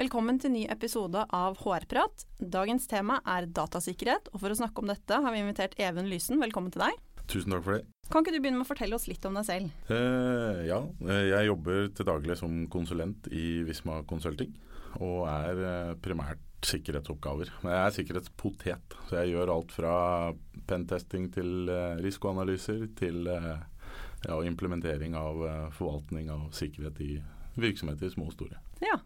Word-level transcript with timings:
Velkommen 0.00 0.38
til 0.40 0.54
ny 0.54 0.60
episode 0.72 1.20
av 1.36 1.58
HR-prat. 1.60 2.22
Dagens 2.40 2.86
tema 2.88 3.18
er 3.28 3.44
datasikkerhet, 3.52 4.30
og 4.32 4.40
for 4.40 4.48
å 4.48 4.56
snakke 4.56 4.80
om 4.80 4.88
dette 4.88 5.18
har 5.20 5.34
vi 5.34 5.42
invitert 5.42 5.74
Even 5.76 6.06
Lysen. 6.08 6.38
Velkommen 6.40 6.72
til 6.72 6.80
deg. 6.86 6.94
Tusen 7.28 7.52
takk 7.52 7.66
for 7.66 7.76
det. 7.76 7.82
Kan 8.08 8.24
ikke 8.24 8.32
du 8.32 8.38
begynne 8.38 8.62
med 8.62 8.64
å 8.64 8.70
fortelle 8.70 8.96
oss 8.96 9.04
litt 9.10 9.26
om 9.28 9.36
deg 9.36 9.44
selv? 9.44 9.74
Eh, 9.92 10.62
ja, 10.70 10.78
eh, 11.04 11.26
jeg 11.34 11.50
jobber 11.50 11.90
til 11.98 12.08
daglig 12.08 12.38
som 12.40 12.54
konsulent 12.72 13.28
i 13.28 13.60
Visma 13.68 13.98
Consulting, 14.08 14.56
og 15.02 15.28
er 15.28 15.60
eh, 15.68 15.92
primært 16.00 16.48
sikkerhetsoppgaver. 16.70 17.52
Men 17.60 17.76
jeg 17.76 17.82
er 17.82 17.96
sikkerhetspotet, 17.98 18.98
så 19.10 19.20
jeg 19.20 19.34
gjør 19.34 19.52
alt 19.58 19.76
fra 19.76 19.94
pentesting 20.72 21.28
til 21.36 21.68
eh, 21.68 22.00
risikoanalyser 22.00 22.88
til 23.04 23.28
ja, 23.28 24.40
implementering 24.48 25.12
av 25.20 25.44
forvaltning 25.76 26.32
av 26.32 26.48
sikkerhet 26.56 27.04
i 27.04 27.12
virksomheter, 27.60 28.16
små 28.16 28.32
og 28.32 28.38
store. 28.38 28.64
Ja. 28.80 28.96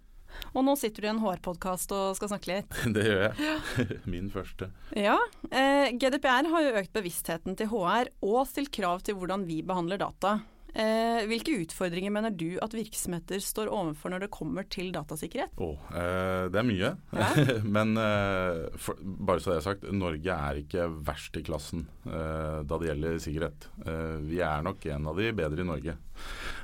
Og 0.55 0.65
nå 0.67 0.77
sitter 0.79 1.05
du 1.05 1.09
i 1.09 1.13
en 1.13 1.23
HR-podkast 1.23 1.93
og 1.97 2.17
skal 2.19 2.33
snakke 2.35 2.51
litt. 2.51 2.81
Det 2.97 3.05
gjør 3.07 3.23
jeg. 3.27 4.01
Min 4.15 4.31
første. 4.33 4.71
Ja. 4.97 5.19
Eh, 5.51 5.93
GDPR 5.99 6.51
har 6.53 6.67
jo 6.67 6.75
økt 6.81 6.95
bevisstheten 6.97 7.59
til 7.59 7.71
HR 7.73 8.13
og 8.25 8.43
stilt 8.51 8.73
krav 8.75 9.05
til 9.07 9.19
hvordan 9.19 9.47
vi 9.49 9.63
behandler 9.67 10.01
data. 10.03 10.39
Eh, 10.75 11.21
hvilke 11.31 11.55
utfordringer 11.63 12.11
mener 12.11 12.33
du 12.35 12.57
at 12.63 12.73
virksomheter 12.75 13.39
står 13.43 13.69
overfor 13.71 14.11
når 14.11 14.25
det 14.25 14.31
kommer 14.35 14.67
til 14.67 14.89
datasikkerhet? 14.95 15.55
Oh, 15.63 15.79
eh, 15.95 16.49
det 16.51 16.59
er 16.59 16.67
mye. 16.67 16.91
Ja. 17.15 17.29
Men 17.77 17.95
eh, 18.01 18.65
for, 18.83 18.99
bare 18.99 19.43
så 19.43 19.53
det 19.53 19.61
er 19.61 19.67
sagt, 19.69 19.87
Norge 19.95 20.35
er 20.35 20.59
ikke 20.65 20.89
verst 21.07 21.39
i 21.39 21.45
klassen 21.47 21.87
eh, 22.09 22.59
da 22.67 22.81
det 22.81 22.91
gjelder 22.91 23.23
sikkerhet. 23.23 23.69
Eh, 23.87 24.19
vi 24.27 24.43
er 24.43 24.67
nok 24.67 24.83
en 24.97 25.09
av 25.13 25.23
de 25.23 25.31
bedre 25.39 25.63
i 25.63 25.69
Norge. 25.71 25.97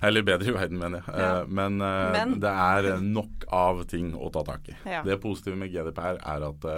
Eller 0.02 0.26
bedre 0.26 0.50
i 0.50 0.58
verden, 0.58 0.82
mener 0.82 1.04
jeg. 1.04 1.14
Ja. 1.14 1.30
Eh, 1.30 1.54
men, 1.60 1.78
eh, 1.78 2.10
Men- 2.18 2.36
det 2.42 2.54
er 2.66 2.92
nok 3.06 3.46
av 3.46 3.86
ting 3.94 4.10
å 4.18 4.32
ta 4.34 4.42
tak 4.42 4.74
i. 4.74 4.78
Ja. 4.90 5.04
Det 5.06 5.20
positive 5.22 5.54
med 5.60 5.70
GDPR 5.70 6.18
er 6.18 6.50
at 6.50 6.70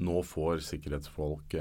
nå 0.00 0.20
får 0.24 0.60
sikkerhetsfolk 0.64 1.56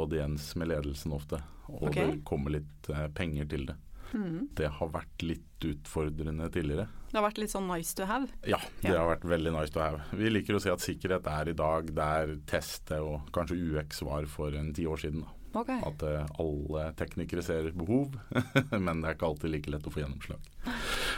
audiens 0.00 0.54
med 0.56 0.72
ledelsen 0.72 1.12
ofte. 1.16 1.44
Og 1.68 1.90
okay. 1.90 2.10
det 2.10 2.24
kommer 2.28 2.56
litt 2.56 2.94
penger 3.16 3.48
til 3.52 3.68
det. 3.68 3.76
Mhm. 4.14 4.48
Det 4.54 4.68
har 4.78 4.88
vært 4.94 5.22
litt 5.26 5.64
utfordrende 5.64 6.46
tidligere. 6.52 6.86
Det 7.10 7.18
har 7.18 7.24
vært 7.30 7.38
litt 7.42 7.50
sånn 7.50 7.66
nice 7.68 7.94
to 7.98 8.04
have. 8.06 8.28
Ja, 8.46 8.58
det 8.82 8.90
Ja. 8.92 9.00
har 9.02 9.16
vært 9.16 9.24
veldig 9.28 9.52
nice 9.52 9.70
to 9.74 9.80
have. 9.80 10.02
Vi 10.12 10.30
liker 10.30 10.54
å 10.54 10.60
si 10.62 10.70
at 10.70 10.78
sikkerhet 10.78 11.26
er 11.26 11.48
i 11.50 11.52
dag 11.54 11.92
der 11.94 12.36
testet 12.46 13.00
og 13.00 13.30
kanskje 13.32 13.58
UX 13.58 14.02
var 14.02 14.26
for 14.26 14.54
en 14.54 14.72
ti 14.72 14.84
år 14.86 14.96
siden. 14.98 15.22
Da. 15.24 15.60
Ok. 15.60 15.68
At 15.86 16.02
eh, 16.02 16.26
alle 16.40 16.92
teknikere 16.98 17.42
ser 17.42 17.70
behov, 17.72 18.14
men 18.72 19.00
det 19.02 19.10
er 19.10 19.14
ikke 19.14 19.28
alltid 19.28 19.50
like 19.50 19.70
lett 19.70 19.86
å 19.86 19.92
få 19.94 20.02
gjennomslag. 20.02 20.38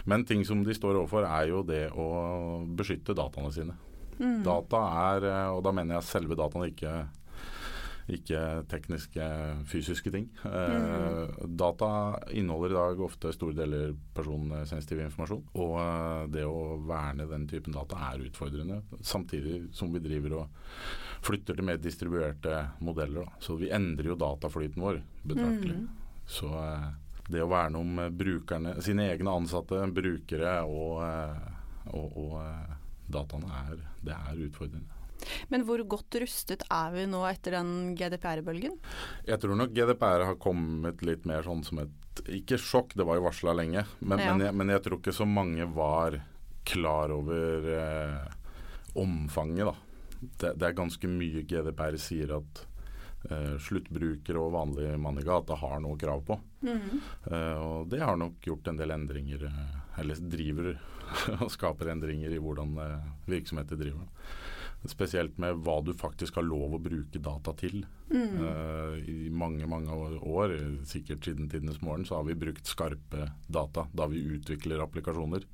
Men 0.06 0.24
ting 0.24 0.44
som 0.44 0.62
de 0.62 0.72
står 0.76 0.94
overfor 1.00 1.24
er 1.24 1.48
jo 1.48 1.62
det 1.62 1.90
å 1.92 2.66
beskytte 2.76 3.14
dataene 3.16 3.52
sine. 3.52 3.74
Mm. 4.20 4.42
Data 4.44 4.76
er, 5.16 5.24
eh, 5.24 5.48
og 5.56 5.62
da 5.64 5.72
mener 5.72 5.94
jeg 5.96 6.04
selve 6.08 6.36
dataene, 6.36 6.68
ikke, 6.72 7.08
ikke 8.06 8.40
tekniske, 8.70 9.24
fysiske 9.66 10.12
ting. 10.14 10.28
Eh, 10.46 11.32
Data 11.58 11.88
inneholder 12.30 12.70
i 12.70 12.76
dag 12.76 13.00
ofte 13.02 13.32
store 13.34 13.56
deler 13.58 13.96
personsensitiv 14.14 15.00
informasjon. 15.02 15.42
Og 15.58 15.74
eh, 15.82 16.22
det 16.36 16.44
å 16.46 16.76
verne 16.86 17.26
den 17.30 17.48
typen 17.50 17.74
data 17.74 17.98
er 18.12 18.22
utfordrende, 18.28 18.78
samtidig 19.02 19.72
som 19.74 19.90
vi 19.94 20.02
driver 20.04 20.38
og 20.42 21.26
flytter 21.26 21.58
til 21.58 21.66
mer 21.66 21.82
distribuerte 21.82 22.62
modeller. 22.78 23.26
Da. 23.26 23.42
Så 23.42 23.58
vi 23.58 23.72
endrer 23.74 24.12
jo 24.12 24.20
dataflyten 24.22 24.86
vår 24.86 25.02
betraktelig. 25.26 25.80
Så 26.30 26.52
eh, 26.62 26.88
det 27.26 27.42
å 27.42 27.50
verne 27.50 27.82
om 27.82 28.02
brukerne, 28.14 28.76
sine 28.86 29.10
egne 29.10 29.34
ansatte, 29.34 29.82
brukere 29.90 30.60
og, 30.62 31.02
og, 31.90 32.20
og 32.22 32.36
dataene, 33.10 33.64
er, 33.66 33.88
det 34.06 34.14
er 34.14 34.44
utfordrende. 34.46 34.95
Men 35.52 35.64
hvor 35.68 35.82
godt 35.88 36.18
rustet 36.22 36.62
er 36.72 36.92
vi 36.94 37.06
nå 37.10 37.22
etter 37.28 37.56
den 37.58 37.94
GDPR-bølgen? 37.98 38.76
Jeg 39.28 39.40
tror 39.42 39.56
nok 39.58 39.74
GDPR 39.76 40.24
har 40.30 40.38
kommet 40.42 41.02
litt 41.06 41.26
mer 41.28 41.42
sånn 41.46 41.64
som 41.66 41.82
et 41.84 42.22
Ikke 42.32 42.56
sjokk, 42.56 42.94
det 42.96 43.04
var 43.04 43.18
jo 43.18 43.26
varsla 43.26 43.52
lenge. 43.52 43.82
Men, 44.00 44.18
Ja. 44.18 44.30
men, 44.32 44.46
jeg, 44.46 44.54
men 44.56 44.70
jeg 44.72 44.82
tror 44.86 44.98
ikke 45.02 45.12
så 45.12 45.26
mange 45.28 45.66
var 45.76 46.16
klar 46.64 47.12
over 47.12 47.66
eh, 47.76 48.30
omfanget, 48.96 49.66
da. 49.68 49.74
Det, 50.40 50.54
det 50.58 50.66
er 50.70 50.78
ganske 50.78 51.10
mye 51.12 51.42
GDPR 51.44 51.98
sier 52.00 52.32
at 52.38 52.62
eh, 53.30 53.58
sluttbrukere 53.60 54.40
og 54.40 54.54
vanlige 54.56 54.96
mann 54.98 55.20
i 55.20 55.26
gata 55.26 55.58
har 55.60 55.76
noe 55.84 55.98
krav 56.00 56.24
på. 56.26 56.38
Eh, 56.66 57.58
og 57.60 57.90
det 57.92 58.00
har 58.02 58.16
nok 58.18 58.40
gjort 58.48 58.72
en 58.72 58.80
del 58.80 58.94
endringer, 58.96 59.44
eh, 59.50 59.76
eller 60.00 60.18
driver 60.24 60.72
og 61.42 61.50
skaper 61.52 61.92
endringer 61.92 62.32
i 62.32 62.40
hvordan 62.42 62.72
eh, 62.82 63.10
virksomheter 63.28 63.78
driver. 63.78 64.08
Spesielt 64.90 65.38
med 65.42 65.62
hva 65.66 65.80
du 65.84 65.92
faktisk 65.96 66.38
har 66.38 66.46
lov 66.46 66.76
å 66.76 66.82
bruke 66.82 67.20
data 67.22 67.54
til. 67.58 67.84
Eh, 68.12 68.96
I 69.10 69.30
mange 69.34 69.66
mange 69.70 69.92
år, 70.20 70.54
sikkert 70.86 71.26
siden 71.26 71.50
tidenes 71.50 71.82
morgen, 71.82 72.06
så 72.06 72.20
har 72.20 72.28
vi 72.28 72.38
brukt 72.38 72.68
skarpe 72.70 73.30
data 73.48 73.88
da 73.92 74.08
vi 74.10 74.22
utvikler 74.36 74.84
applikasjoner. 74.84 75.46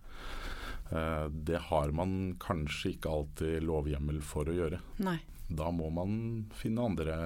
Uh, 0.93 1.31
det 1.33 1.57
har 1.71 1.93
man 1.97 2.35
kanskje 2.43 2.91
ikke 2.93 3.09
alltid 3.09 3.65
lovhjemmel 3.65 4.19
for 4.21 4.51
å 4.51 4.57
gjøre. 4.57 4.83
Nei. 5.01 5.23
Da 5.59 5.71
må 5.75 5.89
man 5.93 6.13
finne 6.59 6.85
andre 6.85 7.17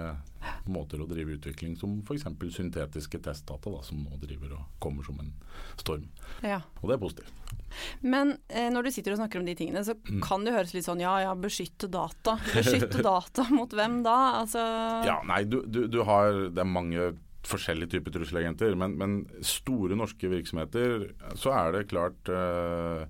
måter 0.70 1.00
å 1.02 1.06
drive 1.10 1.34
utvikling, 1.38 1.74
som 1.78 1.98
f.eks. 2.06 2.24
syntetiske 2.54 3.18
testdata, 3.22 3.70
da, 3.72 3.80
som 3.86 3.98
nå 4.04 4.18
driver 4.22 4.52
og 4.58 4.64
kommer 4.82 5.06
som 5.06 5.18
en 5.22 5.32
storm. 5.80 6.04
Ja. 6.46 6.60
Og 6.82 6.88
det 6.90 6.96
er 6.96 7.02
positivt. 7.02 7.32
Men 8.06 8.36
eh, 8.48 8.68
når 8.72 8.86
du 8.86 8.90
sitter 8.94 9.14
og 9.16 9.20
snakker 9.20 9.42
om 9.42 9.46
de 9.48 9.56
tingene, 9.58 9.82
så 9.86 9.96
Mm. 10.06 10.20
kan 10.22 10.44
det 10.46 10.52
høres 10.54 10.72
litt 10.76 10.86
sånn 10.86 11.00
ja 11.02 11.16
ja, 11.24 11.32
beskytte 11.34 11.88
data. 11.90 12.36
Beskytte 12.54 13.02
data 13.02 13.46
mot 13.58 13.70
hvem 13.74 14.02
da? 14.06 14.16
Altså 14.42 14.62
Ja, 15.06 15.18
nei, 15.26 15.42
du, 15.44 15.62
du, 15.66 15.86
du 15.90 16.02
har 16.06 16.30
Det 16.54 16.62
er 16.62 16.68
mange 16.70 17.08
forskjellige 17.46 17.92
typer 17.96 18.10
trusselagenter, 18.14 18.74
men, 18.78 18.96
men 18.98 19.12
store 19.46 19.94
norske 19.98 20.26
virksomheter, 20.30 21.04
så 21.38 21.52
er 21.54 21.76
det 21.76 21.84
klart 21.92 22.26
eh, 22.30 23.04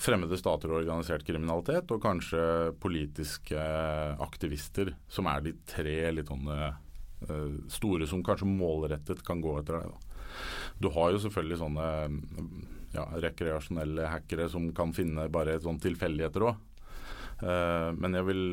fremmede 0.00 0.36
stater 0.40 0.72
og 0.72 0.82
organisert 0.82 1.24
kriminalitet, 1.26 1.90
og 1.94 2.02
kanskje 2.02 2.42
politiske 2.82 3.62
aktivister, 4.20 4.92
som 5.08 5.28
er 5.30 5.46
de 5.46 5.54
tre 5.68 5.96
litt 6.12 6.28
sånne 6.28 6.58
eh, 6.68 7.54
store 7.72 8.08
som 8.10 8.24
kanskje 8.26 8.50
målrettet 8.50 9.22
kan 9.26 9.40
gå 9.44 9.54
etter 9.60 9.78
deg. 9.78 9.92
Da. 9.92 10.26
Du 10.78 10.90
har 10.94 11.12
jo 11.14 11.22
selvfølgelig 11.24 11.60
sånne 11.62 11.86
mm, 12.12 12.50
ja, 12.94 13.04
rekreasjonelle 13.24 14.08
hackere 14.12 14.48
som 14.52 14.70
kan 14.76 14.94
finne 14.96 15.28
bare 15.32 15.58
sånn 15.64 15.80
tilfeldigheter 15.82 16.48
òg. 16.48 16.64
Eh, 17.38 17.90
men 17.98 18.18
jeg 18.18 18.28
vil 18.28 18.44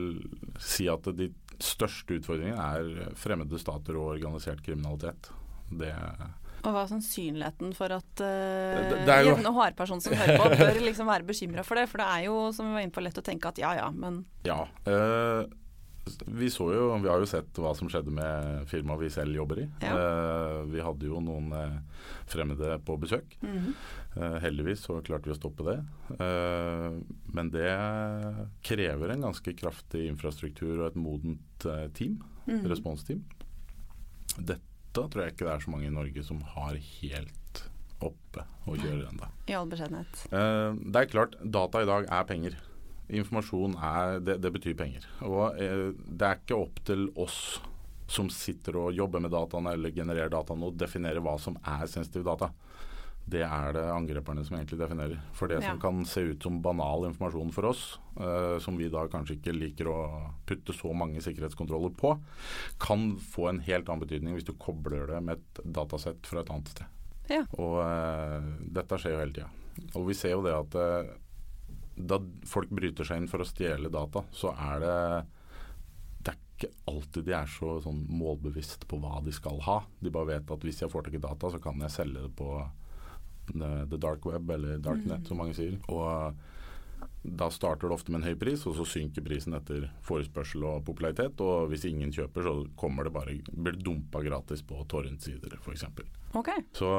si 0.61 0.87
at 0.91 1.07
de 1.17 1.31
største 1.63 2.19
utfordringene 2.19 2.71
er 2.79 3.13
fremmede 3.19 3.59
stater 3.61 3.97
og 3.99 4.15
organisert 4.17 4.63
kriminalitet. 4.65 5.31
Det, 5.71 5.93
Og 6.65 6.73
hva 6.73 6.85
er 6.85 6.91
sannsynligheten 6.93 7.75
for 7.77 7.93
at 7.93 8.23
uh, 8.25 8.95
jevne 9.25 9.51
HR-person 9.53 10.01
som 10.01 10.15
hører 10.17 10.39
på, 10.41 10.49
bør 10.57 10.79
liksom 10.87 11.11
være 11.11 11.27
bekymra 11.27 11.65
for 11.67 11.79
det? 11.79 11.85
For 11.91 12.01
det 12.01 12.07
er 12.15 12.25
jo, 12.29 12.39
som 12.55 12.71
vi 12.71 12.79
var 12.79 12.87
inne 12.87 12.95
på, 12.95 13.03
lett 13.05 13.21
å 13.21 13.25
tenke 13.25 13.51
at 13.51 13.61
ja 13.61 13.75
ja, 13.77 13.91
men 13.93 14.23
ja. 14.47 14.63
Uh, 14.87 15.45
vi 16.25 16.49
så 16.53 16.67
jo, 16.73 16.97
vi 17.01 17.09
har 17.09 17.21
jo 17.21 17.27
sett 17.29 17.57
hva 17.57 17.71
som 17.77 17.89
skjedde 17.89 18.13
med 18.13 18.67
firmaet 18.69 19.01
vi 19.01 19.09
selv 19.13 19.37
jobber 19.37 19.63
i. 19.63 19.65
Ja. 19.81 19.95
Uh, 19.95 20.59
vi 20.69 20.83
hadde 20.85 21.09
jo 21.09 21.21
noen 21.23 21.49
uh, 21.55 22.03
fremmede 22.29 22.77
på 22.85 22.97
besøk. 23.01 23.37
Mm 23.41 23.57
-hmm. 23.57 23.73
uh, 24.17 24.37
heldigvis 24.43 24.85
så 24.85 25.01
klarte 25.01 25.29
vi 25.29 25.33
å 25.33 25.39
stoppe 25.39 25.63
det. 25.63 25.77
Men 27.33 27.49
det 27.49 27.71
krever 28.61 29.09
en 29.09 29.21
ganske 29.21 29.53
kraftig 29.53 30.07
infrastruktur 30.07 30.79
og 30.79 30.87
et 30.87 30.95
modent 30.95 31.65
team, 31.93 32.23
-hmm. 32.47 32.69
responsteam. 32.69 33.23
Dette 34.37 34.74
tror 35.03 35.23
jeg 35.25 35.33
ikke 35.35 35.47
det 35.47 35.53
er 35.55 35.65
så 35.65 35.71
mange 35.73 35.89
i 35.89 35.93
Norge 35.93 36.23
som 36.23 36.39
har 36.55 36.77
helt 36.79 37.63
oppe 38.05 38.43
og 38.67 38.77
kjører 38.81 39.05
ennå. 39.09 39.27
i 39.49 39.55
all 39.57 39.69
beskjedenhet. 39.71 40.23
Eh, 40.31 40.71
det 40.91 41.01
er 41.01 41.11
klart, 41.11 41.35
data 41.41 41.81
i 41.83 41.89
dag 41.89 42.07
er 42.11 42.23
penger. 42.29 42.57
Informasjon 43.09 43.75
er 43.77 44.19
Det, 44.25 44.39
det 44.41 44.51
betyr 44.55 44.75
penger. 44.79 45.05
Og 45.21 45.59
eh, 45.61 45.91
det 45.95 46.27
er 46.27 46.39
ikke 46.41 46.57
opp 46.59 46.81
til 46.87 47.07
oss 47.15 47.59
som 48.07 48.29
sitter 48.29 48.77
og 48.77 48.93
jobber 48.93 49.19
med 49.23 49.31
dataene 49.33 49.73
eller 49.73 49.93
genererer 49.93 50.29
dataene, 50.29 50.67
og 50.69 50.77
definerer 50.77 51.23
hva 51.25 51.37
som 51.41 51.55
er 51.65 51.87
sensitive 51.89 52.25
data. 52.27 52.51
Det 53.25 53.41
er 53.41 53.71
det 53.73 53.83
angreperne 53.89 54.43
som 54.45 54.55
egentlig 54.57 54.77
definerer. 54.77 55.21
For 55.33 55.49
det 55.49 55.61
Ja. 55.63 55.71
som 55.71 55.79
kan 55.79 56.05
se 56.05 56.21
ut 56.21 56.43
som 56.43 56.61
banal 56.61 57.07
informasjon 57.09 57.51
for 57.51 57.65
oss, 57.65 57.97
uh, 58.19 58.59
som 58.59 58.77
vi 58.77 58.87
da 58.87 59.07
kanskje 59.07 59.39
ikke 59.39 59.57
liker 59.57 59.89
å 59.89 60.31
putte 60.45 60.73
så 60.73 60.93
mange 60.93 61.21
sikkerhetskontroller 61.21 61.95
på, 61.97 62.19
kan 62.79 63.17
få 63.17 63.49
en 63.49 63.59
helt 63.59 63.89
annen 63.89 64.05
betydning 64.05 64.35
hvis 64.35 64.45
du 64.45 64.53
kobler 64.53 65.07
det 65.07 65.23
med 65.23 65.39
et 65.39 65.63
datasett 65.65 66.21
fra 66.25 66.41
et 66.41 66.49
annet 66.49 66.69
sted. 66.69 66.85
Ja. 67.29 67.41
Og 67.57 67.81
uh, 67.81 68.41
dette 68.61 69.01
skjer 69.01 69.15
jo 69.15 69.21
hele 69.23 69.33
tida. 69.33 69.49
Og 69.95 70.07
vi 70.07 70.13
ser 70.13 70.37
jo 70.37 70.43
det 70.45 70.53
at 70.53 70.75
uh, 70.77 71.15
da 71.97 72.19
folk 72.45 72.69
bryter 72.69 73.03
seg 73.07 73.17
inn 73.23 73.27
for 73.31 73.41
å 73.41 73.49
stjele 73.49 73.89
data, 73.89 74.21
så 74.31 74.53
er 74.53 74.79
det 74.79 75.25
det 76.25 76.33
er 76.33 76.37
ikke 76.37 76.73
alltid 76.93 77.25
de 77.25 77.33
er 77.33 77.49
så 77.49 77.81
sånn 77.81 78.05
målbevisst 78.09 78.85
på 78.87 79.01
hva 79.01 79.17
de 79.25 79.33
skal 79.33 79.59
ha. 79.65 79.81
De 79.99 80.13
bare 80.13 80.35
vet 80.35 80.51
at 80.51 80.61
hvis 80.61 80.81
jeg 80.81 80.91
får 80.91 81.07
tak 81.07 81.17
i 81.17 81.25
data, 81.25 81.49
så 81.49 81.59
kan 81.59 81.81
jeg 81.81 81.89
selge 81.89 82.21
det 82.21 82.35
på 82.37 82.69
the, 83.53 83.97
dark 83.97 84.25
web, 84.25 84.49
eller 84.49 84.81
darknet, 84.83 85.27
som 85.27 85.41
mange 85.41 85.55
sier. 85.57 85.77
Og 85.91 86.35
da 87.25 87.49
starter 87.49 87.89
det 87.89 87.95
ofte 87.95 88.13
med 88.13 88.21
en 88.21 88.29
høy 88.29 88.35
pris, 88.39 88.65
og 88.69 88.75
så 88.77 88.85
synker 88.87 89.25
prisen 89.25 89.55
etter 89.57 89.87
forespørsel 90.05 90.65
og 90.69 90.83
popularitet. 90.87 91.41
Og 91.41 91.71
hvis 91.71 91.87
ingen 91.89 92.13
kjøper, 92.13 92.45
så 92.45 92.53
kommer 92.79 93.07
det 93.07 93.15
bare, 93.15 93.39
blir 93.51 93.77
det 93.77 93.85
dumpa 93.85 94.21
gratis 94.25 94.61
på 94.65 94.83
torrentsider, 94.91 95.57
f.eks. 95.61 95.87
Okay. 96.35 96.67
Så 96.75 96.91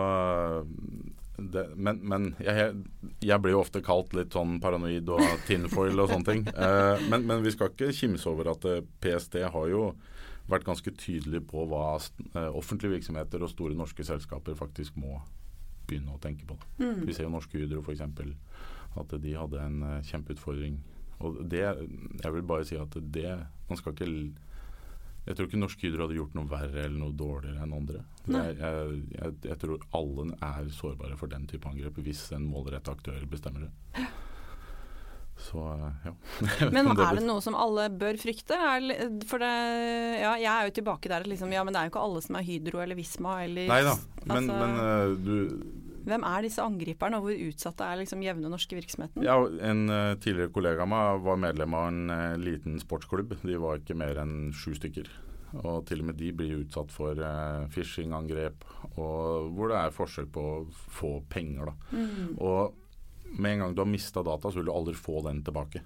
det, 1.36 1.66
Men, 1.76 2.00
men 2.00 2.30
jeg, 2.40 2.72
jeg 3.20 3.40
blir 3.42 3.52
jo 3.56 3.62
ofte 3.62 3.82
kalt 3.84 4.14
litt 4.16 4.32
sånn 4.34 4.56
paranoid 4.62 5.08
og 5.12 5.24
tinfoil 5.48 6.00
og 6.00 6.12
sånne 6.12 6.30
ting. 6.30 6.44
Eh, 6.56 7.02
men, 7.10 7.26
men 7.28 7.42
vi 7.44 7.52
skal 7.52 7.68
ikke 7.70 7.92
kimse 7.94 8.26
over 8.30 8.48
at 8.54 8.64
eh, 8.66 8.84
PST 9.02 9.36
har 9.52 9.66
jo 9.68 9.90
vært 10.48 10.66
ganske 10.66 10.92
tydelig 10.96 11.42
på 11.50 11.66
hva 11.68 11.98
eh, 11.98 12.48
offentlige 12.48 12.96
virksomheter 12.96 13.42
og 13.44 13.52
store 13.52 13.76
norske 13.76 14.06
selskaper 14.06 14.56
faktisk 14.58 14.96
må 14.98 15.18
begynne 15.88 16.14
å 16.14 16.22
tenke 16.22 16.46
på. 16.48 16.58
Mm. 16.80 17.04
Vi 17.06 17.14
ser 17.16 17.26
jo 17.26 17.34
Norske 17.34 17.60
Hydro 17.60 17.82
f.eks. 17.82 18.02
at 18.96 19.14
de 19.22 19.36
hadde 19.36 19.62
en 19.62 19.78
eh, 19.86 20.02
kjempeutfordring. 20.08 20.80
Og 21.24 21.38
det, 21.48 21.62
jeg 21.64 22.34
vil 22.34 22.44
bare 22.44 22.66
si 22.68 22.76
at 22.76 22.92
det 22.92 23.30
Man 23.70 23.78
skal 23.80 23.94
ikke 23.94 24.04
Jeg 25.24 25.36
tror 25.38 25.46
ikke 25.48 25.60
Norske 25.62 25.86
Hydro 25.86 26.04
hadde 26.04 26.18
gjort 26.18 26.34
noe 26.36 26.50
verre 26.50 26.82
eller 26.84 26.98
noe 27.00 27.16
dårligere 27.16 27.64
enn 27.64 27.72
andre. 27.74 28.02
Jeg, 28.28 28.58
jeg, 28.60 29.00
jeg, 29.14 29.38
jeg 29.48 29.58
tror 29.62 29.86
alle 29.96 30.26
er 30.44 30.68
sårbare 30.76 31.16
for 31.18 31.32
den 31.32 31.48
type 31.50 31.66
angrep 31.66 31.98
hvis 32.04 32.28
en 32.36 32.46
målrettet 32.46 32.92
aktør 32.92 33.24
bestemmer 33.32 33.66
det. 33.66 34.04
Så 35.36 35.60
eh, 35.60 36.08
ja. 36.08 36.12
Men 36.74 36.90
er 36.94 37.18
det 37.18 37.24
noe 37.26 37.42
som 37.44 37.56
alle 37.58 37.88
bør 37.92 38.18
frykte? 38.20 38.56
Er, 38.56 38.86
for 39.28 39.42
det, 39.42 39.54
ja, 40.22 40.34
jeg 40.40 40.52
er 40.52 40.68
jo 40.68 40.76
tilbake 40.80 41.12
der 41.12 41.26
liksom, 41.28 41.52
ja, 41.52 41.64
men 41.66 41.76
det 41.76 41.80
er 41.80 41.88
jo 41.88 41.94
ikke 41.94 42.04
alle 42.08 42.22
som 42.24 42.38
er 42.38 42.46
Hydro 42.46 42.80
eller 42.82 42.98
Visma 42.98 43.40
eller 43.44 43.68
Nei 43.70 43.82
da, 43.84 43.96
men, 44.24 44.38
altså, 44.38 44.60
men 44.62 44.78
eh, 44.86 45.18
du 45.26 45.82
Hvem 46.06 46.22
er 46.22 46.44
disse 46.46 46.62
angriperne, 46.62 47.18
og 47.18 47.26
hvor 47.26 47.46
utsatte 47.48 47.82
er 47.82 47.98
liksom 47.98 48.20
jevne 48.22 48.46
norske 48.46 48.76
virksomheten? 48.78 49.24
Ja, 49.26 49.40
En 49.42 49.88
uh, 49.90 50.14
tidligere 50.22 50.52
kollega 50.54 50.84
av 50.84 50.90
meg 50.92 51.24
var 51.26 51.40
medlem 51.42 51.74
av 51.74 51.88
en 51.90 52.12
uh, 52.12 52.36
liten 52.38 52.76
sportsklubb. 52.78 53.34
De 53.42 53.56
var 53.58 53.80
ikke 53.80 53.96
mer 53.98 54.20
enn 54.22 54.52
sju 54.54 54.76
stykker. 54.78 55.10
Og 55.64 55.80
til 55.88 56.04
og 56.04 56.12
med 56.12 56.20
de 56.20 56.30
blir 56.30 56.60
utsatt 56.60 56.94
for 56.94 57.18
uh, 57.18 57.66
phishing-angrep, 57.74 58.62
og 58.94 59.50
hvor 59.56 59.74
det 59.74 59.80
er 59.80 59.98
forsøk 59.98 60.30
på 60.36 60.46
å 60.46 60.64
få 60.70 61.12
penger. 61.32 61.72
da. 61.72 61.98
Mm. 61.98 62.38
Og 62.38 62.85
med 63.38 63.52
en 63.52 63.58
gang 63.64 63.74
du 63.74 63.80
har 63.82 63.90
mista 63.90 64.22
data, 64.22 64.50
så 64.50 64.56
vil 64.60 64.66
du 64.70 64.72
aldri 64.72 64.94
få 64.94 65.20
den 65.26 65.42
tilbake. 65.44 65.82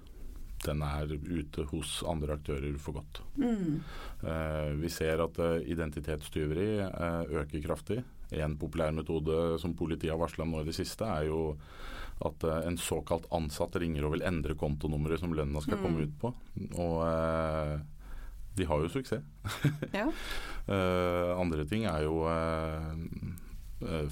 Den 0.61 0.83
er 0.85 1.09
ute 1.09 1.63
hos 1.71 2.03
andre 2.05 2.35
aktører 2.37 2.75
for 2.77 2.93
godt. 2.99 3.21
Mm. 3.41 3.79
Eh, 4.21 4.69
vi 4.77 4.89
ser 4.93 5.23
at 5.23 5.39
eh, 5.41 5.63
identitetstyveri 5.73 6.67
eh, 6.85 7.31
øker 7.41 7.63
kraftig. 7.65 8.03
En 8.31 8.53
populær 8.61 8.93
metode 8.93 9.57
som 9.59 9.73
politiet 9.75 10.13
har 10.13 10.21
varsla 10.21 10.45
om 10.45 10.53
nå 10.53 10.61
i 10.61 10.67
det 10.69 10.75
siste, 10.77 11.03
er 11.09 11.25
jo 11.31 11.55
at 12.21 12.43
en 12.67 12.77
såkalt 12.77 13.25
ansatt 13.33 13.73
ringer 13.81 14.05
og 14.05 14.13
vil 14.13 14.21
endre 14.29 14.53
kontonummeret 14.53 15.19
som 15.23 15.33
lønna 15.33 15.59
skal 15.65 15.79
Mm. 15.79 15.83
komme 15.83 16.05
ut 16.05 16.19
på. 16.21 16.29
Og 16.77 17.81
de 18.55 18.67
har 18.69 18.83
jo 18.83 18.91
suksess. 18.93 19.25
Ja. 19.91 20.05
Andre 21.41 21.65
ting 21.65 21.87
er 21.89 22.03
jo 22.05 22.21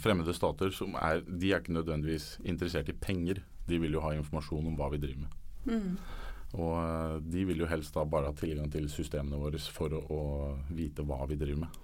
fremmede 0.01 0.33
stater 0.33 0.73
som 0.73 0.95
er 0.97 1.21
De 1.27 1.51
er 1.51 1.61
ikke 1.61 1.75
nødvendigvis 1.75 2.39
interessert 2.43 2.89
i 2.89 2.97
penger. 2.97 3.43
De 3.69 3.77
vil 3.81 3.93
jo 3.93 4.01
ha 4.03 4.15
informasjon 4.17 4.67
om 4.67 4.77
hva 4.79 4.89
vi 4.93 5.01
driver 5.01 5.27
med. 5.27 5.37
Mm. 5.69 5.97
Og 6.57 6.75
eh, 6.81 7.17
de 7.29 7.45
vil 7.45 7.61
jo 7.61 7.69
helst 7.69 7.93
da 7.97 8.05
bare 8.09 8.31
ha 8.31 8.37
tilgang 8.37 8.71
til 8.73 8.89
systemene 8.89 9.39
våre 9.41 9.59
for 9.73 9.93
å, 9.93 10.01
å 10.09 10.21
vite 10.73 11.05
hva 11.05 11.21
vi 11.29 11.37
driver 11.37 11.65
med. 11.65 11.81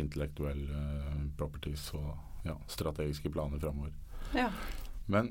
Intellektuelle 0.00 0.84
eh, 0.84 1.20
properties 1.38 1.86
og 1.98 2.46
ja, 2.48 2.56
strategiske 2.70 3.30
planer 3.34 3.62
framover. 3.62 3.94
ja. 4.34 4.50
Men 5.08 5.30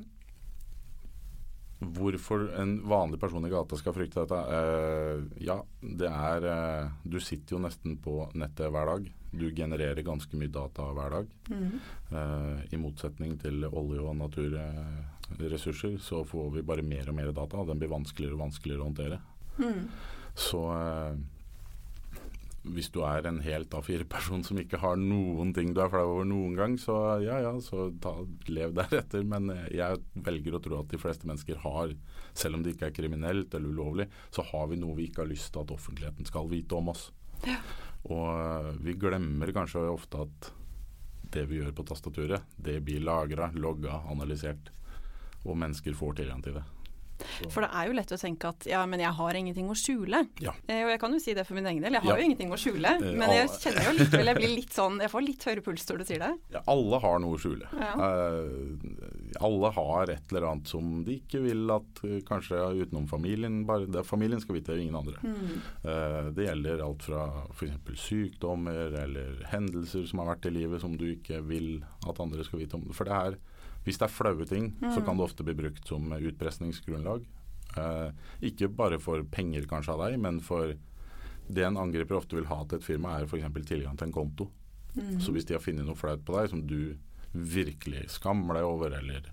hvorfor 1.78 2.48
en 2.58 2.80
vanlig 2.90 3.20
person 3.22 3.46
i 3.46 3.52
gata 3.52 3.78
skal 3.78 3.94
frykte 3.94 4.24
dette? 4.24 4.40
Eh, 4.58 5.44
ja, 5.46 5.60
det 5.82 6.10
er 6.10 6.48
eh, 6.50 6.96
Du 7.04 7.20
sitter 7.22 7.58
jo 7.58 7.62
nesten 7.62 8.00
på 8.02 8.24
nettet 8.34 8.72
hver 8.74 8.90
dag. 8.90 9.12
Du 9.32 9.50
genererer 9.52 10.04
ganske 10.08 10.38
mye 10.40 10.52
data 10.52 10.86
hver 10.96 11.16
dag. 11.18 11.32
Mm. 11.52 11.80
Eh, 12.12 12.60
I 12.74 12.82
motsetning 12.82 13.38
til 13.42 13.66
olje- 13.68 14.04
og 14.04 14.16
naturressurser 14.22 15.98
så 16.00 16.24
får 16.26 16.52
vi 16.56 16.68
bare 16.68 16.86
mer 16.86 17.10
og 17.10 17.16
mer 17.16 17.32
data. 17.32 17.58
og 17.58 17.68
Den 17.68 17.80
blir 17.80 17.92
vanskeligere 17.92 18.38
og 18.38 18.46
vanskeligere 18.46 18.82
å 18.82 18.90
håndtere. 18.90 19.20
Mm. 19.58 19.90
Så 20.38 20.62
eh, 20.72 21.18
hvis 22.74 22.90
du 22.94 23.02
er 23.08 23.28
en 23.28 23.40
helt 23.46 23.74
A4-person 23.76 24.44
som 24.46 24.60
ikke 24.60 24.80
har 24.82 25.00
noen 25.00 25.54
ting 25.56 25.74
du 25.76 25.82
er 25.84 25.92
flau 25.92 26.06
over 26.18 26.28
noen 26.28 26.56
gang, 26.58 26.78
så 26.82 26.96
ja 27.24 27.40
ja, 27.44 27.54
så 27.64 27.90
ta, 28.04 28.14
lev 28.52 28.76
deretter. 28.78 29.24
Men 29.28 29.52
eh, 29.54 29.68
jeg 29.80 30.02
velger 30.28 30.58
å 30.58 30.64
tro 30.64 30.82
at 30.82 30.94
de 30.94 31.02
fleste 31.02 31.30
mennesker 31.30 31.62
har, 31.64 31.94
selv 32.38 32.60
om 32.60 32.64
det 32.66 32.76
ikke 32.76 32.92
er 32.92 32.98
kriminelt 32.98 33.54
eller 33.58 33.76
ulovlig, 33.76 34.08
så 34.32 34.46
har 34.52 34.72
vi 34.72 34.80
noe 34.82 34.98
vi 34.98 35.10
ikke 35.10 35.26
har 35.26 35.32
lyst 35.32 35.52
til 35.54 35.64
at 35.64 35.76
offentligheten 35.76 36.28
skal 36.30 36.50
vite 36.52 36.80
om 36.80 36.94
oss. 36.94 37.10
Ja. 37.46 37.60
Og 38.06 38.30
eh, 38.30 38.72
vi 38.86 38.96
glemmer 39.00 39.52
kanskje 39.56 39.88
ofte 39.90 40.24
at 40.28 40.52
det 41.34 41.48
vi 41.50 41.60
gjør 41.60 41.74
på 41.76 41.86
tastaturet, 41.90 42.56
det 42.56 42.80
blir 42.86 43.04
lagra, 43.04 43.50
logga, 43.54 44.02
analysert. 44.12 44.72
Og 45.44 45.58
mennesker 45.60 45.96
får 45.96 46.22
tilgang 46.22 46.44
til 46.44 46.60
det. 46.60 46.64
For 47.50 47.62
det 47.66 47.70
er 47.74 47.88
jo 47.90 47.94
lett 47.98 48.12
å 48.14 48.18
tenke 48.22 48.50
at 48.52 48.66
ja, 48.70 48.86
men 48.86 49.00
jeg 49.02 49.12
har 49.18 49.34
ingenting 49.40 49.68
å 49.70 49.76
skjule. 49.78 50.24
Ja. 50.44 50.54
Eh, 50.68 50.84
og 50.86 50.92
jeg 50.94 51.00
kan 51.02 51.14
jo 51.14 51.20
si 51.24 51.34
det 51.34 51.46
for 51.48 51.58
min 51.58 51.66
egen 51.66 51.82
del, 51.84 51.94
jeg 51.98 52.02
har 52.04 52.12
Ja. 52.14 52.18
jo 52.22 52.26
ingenting 52.30 52.52
å 52.54 52.60
skjule. 52.62 52.92
Eh, 52.98 53.16
Men 53.18 53.30
jeg 53.34 53.50
kjenner 53.50 53.84
jo 53.90 53.94
likevel 53.98 54.26
jeg 54.32 54.36
blir 54.38 54.54
litt 54.56 54.74
sånn 54.74 55.00
Jeg 55.02 55.10
får 55.12 55.26
litt 55.26 55.44
høyere 55.48 55.64
puls 55.66 55.86
når 55.90 55.98
du 55.98 56.06
sier 56.06 56.20
det. 56.20 56.32
Ja, 56.54 56.62
alle 56.68 57.00
har 57.00 57.20
noe 57.20 57.36
å 57.38 57.42
skjule. 57.42 57.66
Eh, 57.74 59.38
alle 59.42 59.72
har 59.76 60.10
et 60.14 60.32
eller 60.32 60.48
annet 60.52 60.68
som 60.68 61.04
de 61.06 61.18
ikke 61.20 61.42
vil 61.44 61.70
at 61.74 62.02
eh, 62.08 62.20
kanskje 62.28 62.60
utenom 62.84 63.08
familien 63.10 63.66
bare 63.68 63.86
det, 63.90 64.04
Familien 64.08 64.40
skal 64.42 64.56
vite, 64.60 64.78
ingen 64.80 64.96
andre. 64.96 65.18
Mm. 65.24 65.58
Eh, 65.84 66.32
det 66.38 66.48
gjelder 66.48 66.84
alt 66.86 67.04
fra 67.04 67.26
f.eks. 67.54 67.76
sykdommer 68.08 68.94
eller 69.04 69.44
hendelser 69.52 70.08
som 70.08 70.20
har 70.24 70.34
vært 70.36 70.48
i 70.50 70.54
livet 70.56 70.82
som 70.84 70.96
du 70.98 71.06
ikke 71.16 71.42
vil 71.48 71.82
at 72.08 72.20
andre 72.24 72.44
skal 72.48 72.60
vite 72.62 72.78
om. 72.80 72.86
For 72.96 73.08
det 73.10 73.14
er, 73.18 73.38
hvis 73.88 74.00
det 74.02 74.10
er 74.10 74.12
flaue 74.12 74.46
ting, 74.50 74.74
så 74.84 75.00
kan 75.00 75.16
det 75.16 75.24
ofte 75.24 75.46
bli 75.48 75.56
brukt 75.56 75.88
som 75.88 76.12
utpressningsgrunnlag. 76.12 77.24
Eh, 77.80 78.10
ikke 78.50 78.68
bare 78.74 79.00
for 79.00 79.24
penger 79.32 79.68
kanskje 79.70 79.96
av 79.96 80.06
deg, 80.06 80.20
men 80.20 80.42
for 80.44 80.76
det 81.48 81.64
en 81.64 81.80
angriper 81.80 82.20
ofte 82.20 82.36
vil 82.36 82.50
ha 82.50 82.60
til 82.66 82.82
et 82.82 82.88
firma, 82.88 83.16
er 83.16 83.28
f.eks. 83.28 83.48
tilgang 83.64 83.96
til 83.96 84.10
en 84.10 84.16
konto. 84.16 84.50
Mm. 84.98 85.18
Så 85.24 85.32
hvis 85.32 85.48
de 85.48 85.56
har 85.56 85.64
funnet 85.64 85.88
noe 85.88 85.98
flaut 85.98 86.24
på 86.26 86.36
deg 86.36 86.52
som 86.52 86.64
du 86.68 86.98
virkelig 87.32 88.08
skammer 88.18 88.58
deg 88.58 88.68
over, 88.68 88.98
eller 88.98 89.32